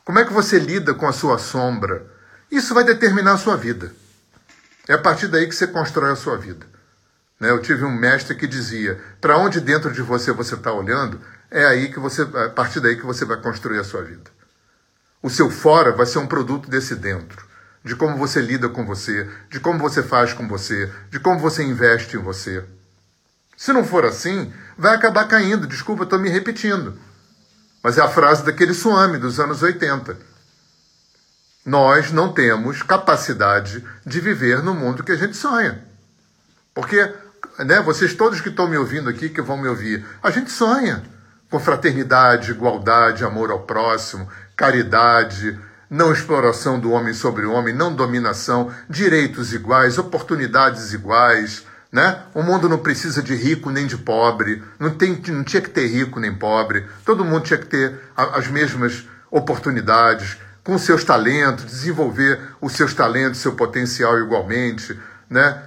Como 0.04 0.20
é 0.20 0.26
que 0.26 0.34
você 0.34 0.60
lida 0.60 0.94
com 0.94 1.08
a 1.08 1.14
sua 1.14 1.38
sombra? 1.38 2.06
Isso 2.52 2.74
vai 2.74 2.84
determinar 2.84 3.36
a 3.36 3.38
sua 3.38 3.56
vida. 3.56 3.94
É 4.86 4.96
a 4.96 4.98
partir 4.98 5.30
daí 5.30 5.48
que 5.48 5.56
você 5.56 5.66
constrói 5.66 6.12
a 6.12 6.18
sua 6.18 6.36
vida. 6.36 6.68
Né? 7.40 7.50
Eu 7.50 7.62
tive 7.62 7.84
um 7.84 7.92
mestre 7.92 8.36
que 8.36 8.48
dizia: 8.48 9.00
para 9.22 9.38
onde 9.38 9.62
dentro 9.62 9.92
de 9.92 10.02
você 10.02 10.32
você 10.32 10.56
está 10.56 10.74
olhando, 10.74 11.22
é 11.50 11.66
aí 11.66 11.92
que 11.92 12.00
você, 12.00 12.22
a 12.22 12.50
partir 12.50 12.80
daí 12.80 12.96
que 12.96 13.06
você 13.06 13.26
vai 13.26 13.38
construir 13.38 13.80
a 13.80 13.84
sua 13.84 14.04
vida. 14.04 14.30
O 15.22 15.30
seu 15.30 15.50
fora 15.50 15.92
vai 15.92 16.06
ser 16.06 16.20
um 16.20 16.28
produto 16.28 16.70
desse 16.70 16.96
dentro, 16.96 17.46
de 17.84 17.96
como 17.96 18.18
você 18.18 18.42
lida 18.42 18.70
com 18.70 18.86
você, 18.86 19.30
de 19.50 19.60
como 19.60 19.80
você 19.80 20.02
faz 20.04 20.34
com 20.34 20.48
você, 20.48 20.92
de 21.10 21.20
como 21.20 21.40
você 21.40 21.64
investe 21.64 22.16
em 22.16 22.20
você. 22.20 22.64
Se 23.58 23.74
não 23.74 23.84
for 23.84 24.06
assim, 24.06 24.54
vai 24.78 24.96
acabar 24.96 25.28
caindo. 25.28 25.68
Desculpa, 25.68 26.04
estou 26.04 26.18
me 26.18 26.30
repetindo. 26.30 26.98
Mas 27.84 27.98
é 27.98 28.02
a 28.02 28.08
frase 28.08 28.46
daquele 28.46 28.74
suame 28.74 29.18
dos 29.18 29.40
anos 29.40 29.62
80. 29.62 30.18
Nós 31.66 32.12
não 32.12 32.32
temos 32.32 32.82
capacidade 32.82 33.84
de 34.06 34.20
viver 34.22 34.64
no 34.64 34.74
mundo 34.74 35.04
que 35.04 35.12
a 35.12 35.18
gente 35.18 35.36
sonha. 35.36 35.84
Porque 36.74 37.14
né, 37.66 37.82
vocês 37.82 38.14
todos 38.14 38.42
que 38.42 38.50
estão 38.50 38.68
me 38.68 38.78
ouvindo 38.78 39.10
aqui, 39.10 39.30
que 39.30 39.42
vão 39.42 39.58
me 39.58 39.68
ouvir, 39.68 40.06
a 40.24 40.32
gente 40.32 40.52
sonha 40.52 41.04
com 41.50 41.60
fraternidade, 41.60 42.52
igualdade, 42.52 43.24
amor 43.24 43.52
ao 43.52 43.62
próximo, 43.62 44.28
caridade, 44.56 45.60
não 45.90 46.14
exploração 46.14 46.80
do 46.80 46.92
homem 46.92 47.14
sobre 47.14 47.46
o 47.46 47.52
homem, 47.52 47.74
não 47.74 47.94
dominação, 47.94 48.72
direitos 48.88 49.54
iguais, 49.54 49.98
oportunidades 49.98 50.94
iguais. 50.94 51.66
Né? 51.92 52.22
O 52.36 52.44
mundo 52.44 52.70
não 52.70 52.78
precisa 52.78 53.24
de 53.24 53.34
rico 53.34 53.72
nem 53.72 53.88
de 53.88 53.98
pobre, 53.98 54.64
não, 54.80 54.92
tem, 54.92 55.20
não 55.30 55.44
tinha 55.44 55.62
que 55.62 55.72
ter 55.72 55.88
rico 55.88 56.20
nem 56.20 56.34
pobre, 56.34 56.86
todo 57.04 57.26
mundo 57.26 57.46
tinha 57.46 57.58
que 57.58 57.66
ter 57.66 58.00
as 58.16 58.48
mesmas 58.48 59.08
oportunidades, 59.32 60.38
com 60.64 60.78
seus 60.78 61.04
talentos, 61.04 61.66
desenvolver 61.66 62.40
os 62.62 62.74
seus 62.74 62.94
talentos, 62.94 63.40
seu 63.40 63.54
potencial 63.54 64.20
igualmente, 64.20 65.00
né? 65.28 65.64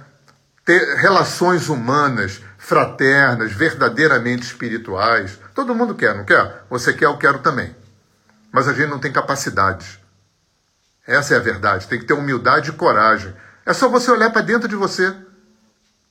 Ter 0.65 0.95
relações 0.97 1.67
humanas, 1.67 2.41
fraternas, 2.57 3.51
verdadeiramente 3.51 4.43
espirituais. 4.43 5.37
Todo 5.53 5.75
mundo 5.75 5.95
quer, 5.95 6.15
não 6.15 6.23
quer? 6.23 6.63
Você 6.69 6.93
quer, 6.93 7.05
eu 7.05 7.17
quero 7.17 7.39
também. 7.39 7.75
Mas 8.51 8.67
a 8.67 8.73
gente 8.73 8.89
não 8.89 8.99
tem 8.99 9.11
capacidade. 9.11 9.99
Essa 11.05 11.33
é 11.33 11.37
a 11.37 11.41
verdade. 11.41 11.87
Tem 11.87 11.99
que 11.99 12.05
ter 12.05 12.13
humildade 12.13 12.69
e 12.69 12.73
coragem. 12.73 13.33
É 13.65 13.73
só 13.73 13.89
você 13.89 14.09
olhar 14.09 14.29
para 14.29 14.41
dentro 14.41 14.67
de 14.67 14.75
você. 14.75 15.13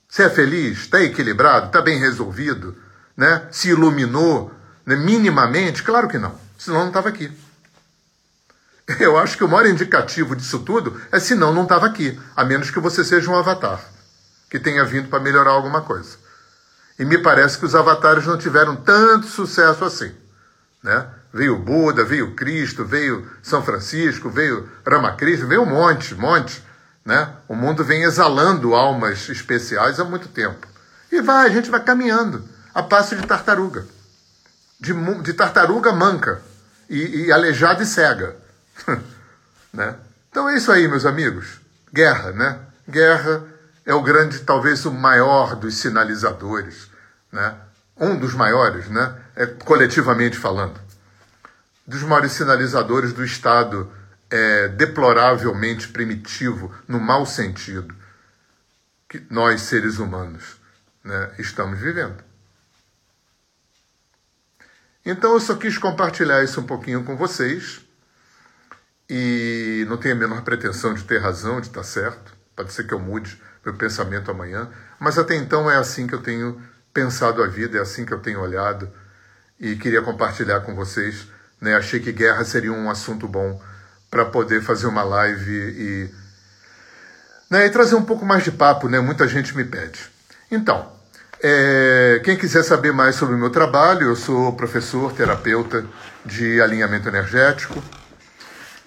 Você 0.07 0.23
é 0.23 0.29
feliz? 0.29 0.79
Está 0.79 1.01
equilibrado? 1.01 1.67
Está 1.67 1.81
bem 1.81 1.97
resolvido? 1.97 2.77
Né? 3.17 3.47
Se 3.49 3.69
iluminou 3.69 4.53
né? 4.85 4.95
minimamente? 4.95 5.81
Claro 5.81 6.07
que 6.07 6.19
não. 6.19 6.35
Senão 6.59 6.81
não 6.81 6.87
estava 6.89 7.09
aqui. 7.09 7.31
Eu 8.99 9.17
acho 9.17 9.37
que 9.37 9.43
o 9.43 9.47
maior 9.47 9.65
indicativo 9.65 10.35
disso 10.35 10.59
tudo 10.59 11.01
é 11.11 11.19
se 11.19 11.33
não, 11.33 11.51
não 11.51 11.63
estava 11.63 11.87
aqui. 11.87 12.19
A 12.35 12.43
menos 12.43 12.69
que 12.69 12.79
você 12.79 13.03
seja 13.03 13.31
um 13.31 13.35
avatar 13.35 13.93
que 14.53 14.59
tenha 14.59 14.85
vindo 14.85 15.09
para 15.09 15.19
melhorar 15.19 15.49
alguma 15.49 15.81
coisa. 15.81 16.15
E 16.99 17.03
me 17.03 17.17
parece 17.17 17.57
que 17.57 17.65
os 17.65 17.73
avatares 17.73 18.27
não 18.27 18.37
tiveram 18.37 18.75
tanto 18.75 19.25
sucesso 19.25 19.83
assim. 19.83 20.13
Né? 20.83 21.07
Veio 21.33 21.57
Buda, 21.57 22.03
veio 22.03 22.35
Cristo, 22.35 22.85
veio 22.85 23.27
São 23.41 23.63
Francisco, 23.63 24.29
veio 24.29 24.69
Ramakrishna, 24.85 25.47
veio 25.47 25.63
um 25.63 25.65
monte, 25.65 26.13
monte. 26.13 26.63
Né? 27.03 27.33
O 27.47 27.55
mundo 27.55 27.83
vem 27.83 28.03
exalando 28.03 28.75
almas 28.75 29.27
especiais 29.27 29.99
há 29.99 30.03
muito 30.03 30.27
tempo. 30.27 30.67
E 31.11 31.19
vai, 31.19 31.47
a 31.47 31.51
gente 31.51 31.71
vai 31.71 31.83
caminhando, 31.83 32.47
a 32.75 32.83
passo 32.83 33.15
de 33.15 33.25
tartaruga. 33.25 33.87
De, 34.79 34.93
de 35.23 35.33
tartaruga 35.33 35.91
manca 35.93 36.43
e, 36.87 37.25
e 37.25 37.31
aleijada 37.31 37.81
e 37.81 37.87
cega. 37.87 38.35
né? 39.73 39.95
Então 40.29 40.47
é 40.47 40.57
isso 40.57 40.71
aí, 40.71 40.87
meus 40.87 41.07
amigos. 41.07 41.59
Guerra, 41.91 42.31
né? 42.33 42.59
Guerra 42.87 43.51
é 43.85 43.93
o 43.93 44.01
grande, 44.01 44.39
talvez 44.39 44.85
o 44.85 44.91
maior 44.91 45.55
dos 45.55 45.75
sinalizadores, 45.75 46.89
né? 47.31 47.55
um 47.97 48.17
dos 48.17 48.33
maiores, 48.33 48.89
né? 48.89 49.19
É, 49.35 49.45
coletivamente 49.45 50.37
falando, 50.37 50.79
dos 51.85 52.01
maiores 52.03 52.31
sinalizadores 52.31 53.13
do 53.13 53.23
Estado 53.23 53.91
é, 54.29 54.67
deploravelmente 54.69 55.87
primitivo, 55.89 56.73
no 56.87 56.99
mau 56.99 57.25
sentido, 57.25 57.93
que 59.07 59.23
nós, 59.29 59.61
seres 59.61 59.99
humanos, 59.99 60.57
né, 61.03 61.31
estamos 61.37 61.79
vivendo. 61.79 62.23
Então 65.05 65.33
eu 65.33 65.39
só 65.39 65.55
quis 65.55 65.77
compartilhar 65.77 66.43
isso 66.43 66.61
um 66.61 66.65
pouquinho 66.65 67.03
com 67.03 67.17
vocês 67.17 67.81
e 69.09 69.85
não 69.87 69.97
tenho 69.97 70.15
a 70.15 70.17
menor 70.17 70.41
pretensão 70.43 70.93
de 70.93 71.03
ter 71.03 71.19
razão, 71.19 71.59
de 71.59 71.67
estar 71.67 71.83
certo. 71.83 72.33
Pode 72.55 72.71
ser 72.71 72.85
que 72.85 72.93
eu 72.93 72.99
mude 72.99 73.41
meu 73.65 73.73
pensamento 73.75 74.29
amanhã, 74.29 74.69
mas 74.99 75.17
até 75.17 75.35
então 75.35 75.69
é 75.69 75.77
assim 75.77 76.05
que 76.05 76.13
eu 76.13 76.21
tenho 76.21 76.61
pensado 76.93 77.41
a 77.41 77.47
vida, 77.47 77.77
é 77.77 77.81
assim 77.81 78.05
que 78.05 78.13
eu 78.13 78.19
tenho 78.19 78.41
olhado 78.41 78.89
e 79.59 79.75
queria 79.75 80.01
compartilhar 80.01 80.61
com 80.61 80.75
vocês. 80.75 81.27
Né? 81.59 81.75
Achei 81.75 81.99
que 81.99 82.11
guerra 82.11 82.43
seria 82.43 82.71
um 82.71 82.89
assunto 82.89 83.27
bom 83.27 83.61
para 84.11 84.25
poder 84.25 84.61
fazer 84.61 84.85
uma 84.85 85.03
live 85.03 85.51
e, 85.51 86.09
né, 87.49 87.65
e 87.65 87.69
trazer 87.69 87.95
um 87.95 88.03
pouco 88.03 88.25
mais 88.25 88.43
de 88.43 88.51
papo, 88.51 88.87
né? 88.87 88.99
Muita 88.99 89.27
gente 89.27 89.55
me 89.57 89.63
pede. 89.63 89.99
Então, 90.51 90.91
é, 91.41 92.21
quem 92.23 92.37
quiser 92.37 92.63
saber 92.63 92.93
mais 92.93 93.15
sobre 93.15 93.33
o 93.33 93.37
meu 93.37 93.49
trabalho, 93.49 94.09
eu 94.09 94.15
sou 94.15 94.53
professor, 94.53 95.11
terapeuta 95.13 95.83
de 96.23 96.61
alinhamento 96.61 97.07
energético 97.07 97.83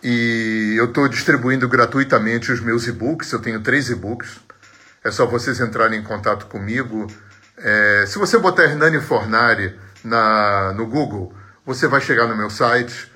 e 0.02 0.74
eu 0.78 0.84
estou 0.84 1.08
distribuindo 1.08 1.68
gratuitamente 1.68 2.52
os 2.52 2.60
meus 2.60 2.86
e-books. 2.86 3.32
Eu 3.32 3.40
tenho 3.40 3.60
três 3.60 3.90
e-books 3.90 4.38
é 5.06 5.10
só 5.12 5.24
vocês 5.24 5.60
entrarem 5.60 6.00
em 6.00 6.02
contato 6.02 6.46
comigo. 6.46 7.06
É, 7.56 8.04
se 8.08 8.18
você 8.18 8.36
botar 8.38 8.64
Hernani 8.64 9.00
Fornari 9.00 9.78
na, 10.02 10.72
no 10.72 10.84
Google, 10.84 11.32
você 11.64 11.86
vai 11.86 12.00
chegar 12.00 12.26
no 12.26 12.36
meu 12.36 12.50
site, 12.50 13.12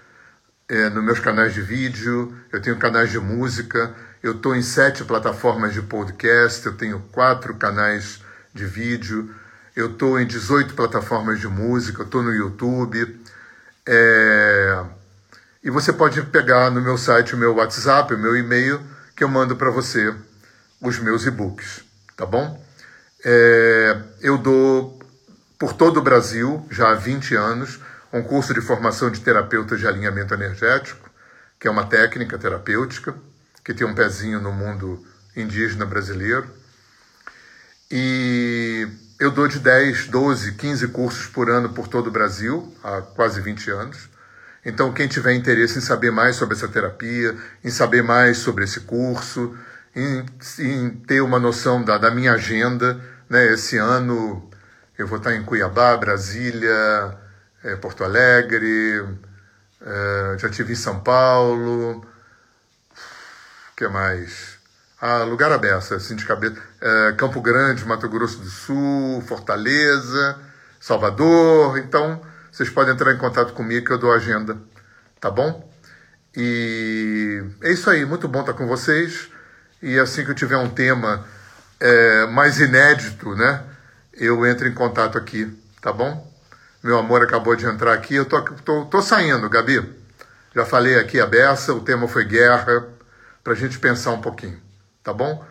é, 0.68 0.88
nos 0.88 1.02
meus 1.02 1.18
canais 1.18 1.52
de 1.52 1.60
vídeo, 1.60 2.32
eu 2.52 2.62
tenho 2.62 2.76
canais 2.76 3.10
de 3.10 3.18
música, 3.18 3.92
eu 4.22 4.32
estou 4.32 4.54
em 4.54 4.62
sete 4.62 5.02
plataformas 5.02 5.72
de 5.72 5.82
podcast, 5.82 6.64
eu 6.64 6.76
tenho 6.76 7.00
quatro 7.10 7.54
canais 7.56 8.20
de 8.54 8.66
vídeo, 8.66 9.34
eu 9.74 9.90
estou 9.90 10.20
em 10.20 10.26
18 10.28 10.74
plataformas 10.74 11.40
de 11.40 11.48
música, 11.48 12.02
eu 12.02 12.04
estou 12.04 12.22
no 12.22 12.32
YouTube. 12.32 13.20
É... 13.84 14.84
E 15.64 15.70
você 15.70 15.92
pode 15.92 16.22
pegar 16.22 16.70
no 16.70 16.80
meu 16.80 16.96
site 16.96 17.34
o 17.34 17.38
meu 17.38 17.56
WhatsApp, 17.56 18.14
o 18.14 18.18
meu 18.18 18.36
e-mail, 18.36 18.80
que 19.16 19.24
eu 19.24 19.28
mando 19.28 19.56
para 19.56 19.70
você 19.70 20.14
os 20.80 20.98
meus 20.98 21.26
e-books, 21.26 21.82
tá 22.16 22.24
bom? 22.24 22.62
É... 23.24 23.96
Eu 24.20 24.38
dou 24.38 24.98
por 25.58 25.74
todo 25.74 25.98
o 25.98 26.02
Brasil, 26.02 26.66
já 26.70 26.90
há 26.90 26.94
20 26.94 27.34
anos, 27.34 27.80
um 28.12 28.22
curso 28.22 28.54
de 28.54 28.60
formação 28.60 29.10
de 29.10 29.20
terapeutas 29.20 29.78
de 29.78 29.86
alinhamento 29.86 30.32
energético, 30.32 31.10
que 31.58 31.68
é 31.68 31.70
uma 31.70 31.84
técnica 31.86 32.38
terapêutica, 32.38 33.14
que 33.62 33.74
tem 33.74 33.86
um 33.86 33.94
pezinho 33.94 34.40
no 34.40 34.52
mundo 34.52 35.04
indígena 35.36 35.84
brasileiro. 35.84 36.48
E 37.90 38.88
eu 39.18 39.30
dou 39.30 39.46
de 39.46 39.58
10, 39.58 40.06
12, 40.06 40.52
15 40.52 40.88
cursos 40.88 41.26
por 41.26 41.50
ano 41.50 41.68
por 41.68 41.88
todo 41.88 42.06
o 42.06 42.10
Brasil, 42.10 42.74
há 42.82 43.02
quase 43.02 43.40
20 43.40 43.70
anos. 43.70 44.08
Então, 44.64 44.92
quem 44.92 45.08
tiver 45.08 45.34
interesse 45.34 45.78
em 45.78 45.82
saber 45.82 46.10
mais 46.10 46.36
sobre 46.36 46.56
essa 46.56 46.68
terapia, 46.68 47.36
em 47.62 47.70
saber 47.70 48.02
mais 48.02 48.38
sobre 48.38 48.64
esse 48.64 48.80
curso, 48.80 49.56
em, 49.94 50.24
em 50.58 50.90
ter 50.90 51.20
uma 51.20 51.38
noção 51.38 51.82
da, 51.82 51.98
da 51.98 52.10
minha 52.10 52.32
agenda, 52.32 53.00
né? 53.28 53.52
esse 53.52 53.76
ano 53.76 54.48
eu 54.96 55.06
vou 55.06 55.18
estar 55.18 55.34
em 55.34 55.42
Cuiabá, 55.42 55.96
Brasília, 55.96 57.18
é, 57.64 57.74
Porto 57.76 58.04
Alegre, 58.04 59.04
é, 59.80 60.36
já 60.38 60.48
tive 60.48 60.72
em 60.72 60.76
São 60.76 61.00
Paulo, 61.00 62.04
o 63.72 63.76
que 63.76 63.88
mais? 63.88 64.58
Ah, 65.00 65.24
lugar 65.24 65.50
aberto, 65.50 65.94
assim 65.94 66.14
de 66.14 66.26
cabeça. 66.26 66.60
É, 66.80 67.12
Campo 67.12 67.40
Grande, 67.40 67.86
Mato 67.86 68.06
Grosso 68.08 68.38
do 68.38 68.48
Sul, 68.50 69.22
Fortaleza, 69.22 70.38
Salvador. 70.78 71.78
Então, 71.78 72.20
vocês 72.52 72.68
podem 72.68 72.92
entrar 72.92 73.14
em 73.14 73.16
contato 73.16 73.54
comigo 73.54 73.86
que 73.86 73.92
eu 73.92 73.98
dou 73.98 74.12
a 74.12 74.16
agenda, 74.16 74.58
tá 75.18 75.30
bom? 75.30 75.66
E 76.36 77.42
é 77.62 77.72
isso 77.72 77.88
aí, 77.88 78.04
muito 78.04 78.28
bom 78.28 78.40
estar 78.40 78.52
com 78.52 78.66
vocês. 78.66 79.30
E 79.82 79.98
assim 79.98 80.24
que 80.24 80.30
eu 80.30 80.34
tiver 80.34 80.58
um 80.58 80.68
tema 80.68 81.24
é, 81.78 82.26
mais 82.26 82.60
inédito, 82.60 83.34
né? 83.34 83.62
Eu 84.12 84.46
entro 84.46 84.68
em 84.68 84.74
contato 84.74 85.16
aqui, 85.16 85.50
tá 85.80 85.92
bom? 85.92 86.30
Meu 86.82 86.98
amor 86.98 87.22
acabou 87.22 87.56
de 87.56 87.64
entrar 87.64 87.94
aqui, 87.94 88.14
eu 88.14 88.24
tô, 88.24 88.40
tô, 88.42 88.84
tô 88.84 89.02
saindo, 89.02 89.48
Gabi. 89.48 89.82
Já 90.54 90.66
falei 90.66 90.98
aqui 90.98 91.20
a 91.20 91.26
beça, 91.26 91.72
o 91.72 91.80
tema 91.80 92.06
foi 92.08 92.24
guerra, 92.24 92.84
para 93.42 93.54
a 93.54 93.56
gente 93.56 93.78
pensar 93.78 94.10
um 94.10 94.20
pouquinho, 94.20 94.60
tá 95.02 95.12
bom? 95.12 95.44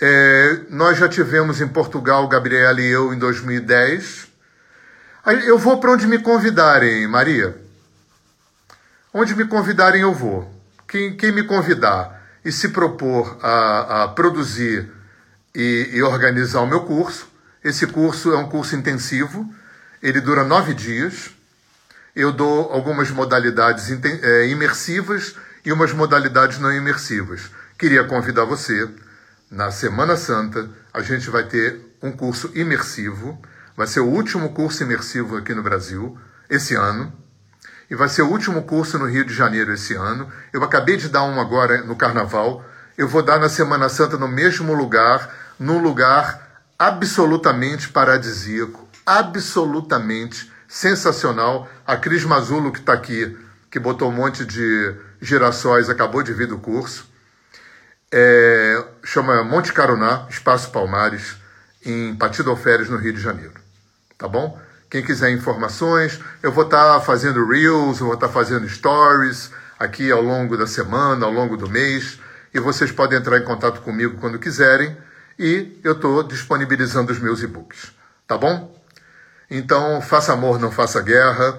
É, 0.00 0.60
nós 0.70 0.98
já 0.98 1.08
tivemos 1.08 1.60
em 1.60 1.68
Portugal, 1.68 2.26
Gabriela 2.28 2.80
e 2.80 2.86
eu, 2.86 3.12
em 3.12 3.18
2010. 3.18 4.28
Eu 5.44 5.58
vou 5.58 5.78
para 5.78 5.92
onde 5.92 6.06
me 6.06 6.18
convidarem, 6.18 7.06
Maria. 7.06 7.56
Onde 9.12 9.34
me 9.34 9.46
convidarem, 9.46 10.02
eu 10.02 10.12
vou. 10.12 10.52
Quem, 10.88 11.16
quem 11.16 11.32
me 11.32 11.44
convidar 11.44 12.21
e 12.44 12.50
se 12.50 12.68
propor 12.68 13.38
a, 13.42 14.04
a 14.04 14.08
produzir 14.08 14.90
e, 15.54 15.90
e 15.92 16.02
organizar 16.02 16.60
o 16.60 16.66
meu 16.66 16.80
curso, 16.84 17.28
esse 17.64 17.86
curso 17.86 18.32
é 18.32 18.36
um 18.36 18.48
curso 18.48 18.74
intensivo 18.74 19.48
ele 20.02 20.20
dura 20.20 20.42
nove 20.42 20.74
dias. 20.74 21.30
Eu 22.14 22.32
dou 22.32 22.72
algumas 22.72 23.10
modalidades 23.10 23.88
é, 23.90 24.48
imersivas 24.48 25.36
e 25.64 25.72
umas 25.72 25.92
modalidades 25.92 26.58
não 26.58 26.72
imersivas. 26.72 27.50
Queria 27.78 28.04
convidar 28.04 28.44
você, 28.44 28.88
na 29.50 29.70
Semana 29.70 30.16
Santa, 30.16 30.68
a 30.92 31.00
gente 31.02 31.30
vai 31.30 31.44
ter 31.44 31.80
um 32.02 32.10
curso 32.10 32.50
imersivo. 32.54 33.40
Vai 33.76 33.86
ser 33.86 34.00
o 34.00 34.08
último 34.08 34.52
curso 34.52 34.82
imersivo 34.82 35.36
aqui 35.36 35.54
no 35.54 35.62
Brasil, 35.62 36.18
esse 36.50 36.74
ano. 36.74 37.12
E 37.92 37.94
vai 37.94 38.08
ser 38.08 38.22
o 38.22 38.30
último 38.30 38.62
curso 38.62 38.98
no 38.98 39.04
Rio 39.04 39.22
de 39.22 39.34
Janeiro 39.34 39.70
esse 39.70 39.94
ano. 39.94 40.26
Eu 40.50 40.64
acabei 40.64 40.96
de 40.96 41.10
dar 41.10 41.24
um 41.24 41.38
agora 41.38 41.82
no 41.82 41.94
Carnaval. 41.94 42.64
Eu 42.96 43.06
vou 43.06 43.22
dar 43.22 43.38
na 43.38 43.50
Semana 43.50 43.90
Santa 43.90 44.16
no 44.16 44.26
mesmo 44.26 44.72
lugar, 44.72 45.30
num 45.60 45.76
lugar 45.76 46.64
absolutamente 46.78 47.90
paradisíaco, 47.90 48.88
absolutamente 49.04 50.50
sensacional. 50.66 51.68
A 51.86 51.94
Cris 51.94 52.24
Mazulo, 52.24 52.72
que 52.72 52.78
está 52.78 52.94
aqui, 52.94 53.38
que 53.70 53.78
botou 53.78 54.08
um 54.08 54.14
monte 54.14 54.46
de 54.46 54.94
girassóis, 55.20 55.90
acabou 55.90 56.22
de 56.22 56.32
vir 56.32 56.46
do 56.46 56.58
curso. 56.58 57.06
É, 58.10 58.84
chama 59.04 59.44
Monte 59.44 59.70
Caruná, 59.70 60.26
Espaço 60.30 60.70
Palmares, 60.70 61.36
em 61.84 62.16
Partido 62.16 62.48
Alferes, 62.48 62.88
no 62.88 62.96
Rio 62.96 63.12
de 63.12 63.20
Janeiro. 63.20 63.60
Tá 64.16 64.26
bom? 64.26 64.58
Quem 64.92 65.02
quiser 65.02 65.30
informações, 65.30 66.20
eu 66.42 66.52
vou 66.52 66.64
estar 66.64 66.96
tá 66.96 67.00
fazendo 67.00 67.48
reels, 67.48 67.98
eu 67.98 68.08
vou 68.08 68.14
estar 68.14 68.26
tá 68.26 68.32
fazendo 68.32 68.68
stories 68.68 69.50
aqui 69.78 70.12
ao 70.12 70.20
longo 70.20 70.54
da 70.54 70.66
semana, 70.66 71.24
ao 71.24 71.32
longo 71.32 71.56
do 71.56 71.66
mês, 71.66 72.20
e 72.52 72.60
vocês 72.60 72.92
podem 72.92 73.18
entrar 73.18 73.38
em 73.38 73.42
contato 73.42 73.80
comigo 73.80 74.18
quando 74.18 74.38
quiserem, 74.38 74.94
e 75.38 75.80
eu 75.82 75.92
estou 75.92 76.22
disponibilizando 76.22 77.10
os 77.10 77.18
meus 77.18 77.42
e-books. 77.42 77.90
Tá 78.26 78.36
bom? 78.36 78.78
Então, 79.50 80.02
faça 80.02 80.34
amor, 80.34 80.60
não 80.60 80.70
faça 80.70 81.00
guerra. 81.00 81.58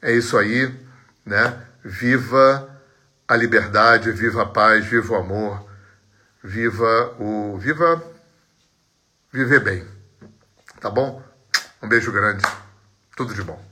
É 0.00 0.12
isso 0.12 0.38
aí, 0.38 0.72
né? 1.26 1.60
Viva 1.84 2.80
a 3.26 3.34
liberdade, 3.34 4.12
viva 4.12 4.42
a 4.42 4.46
paz, 4.46 4.86
viva 4.86 5.14
o 5.14 5.16
amor, 5.16 5.68
viva 6.44 7.16
o 7.18 7.58
viva 7.58 8.00
viver 9.32 9.64
bem. 9.64 9.84
Tá 10.80 10.88
bom? 10.88 11.20
Um 11.82 11.88
beijo 11.88 12.12
grande. 12.12 12.44
Tudo 13.18 13.34
de 13.34 13.42
bom. 13.42 13.67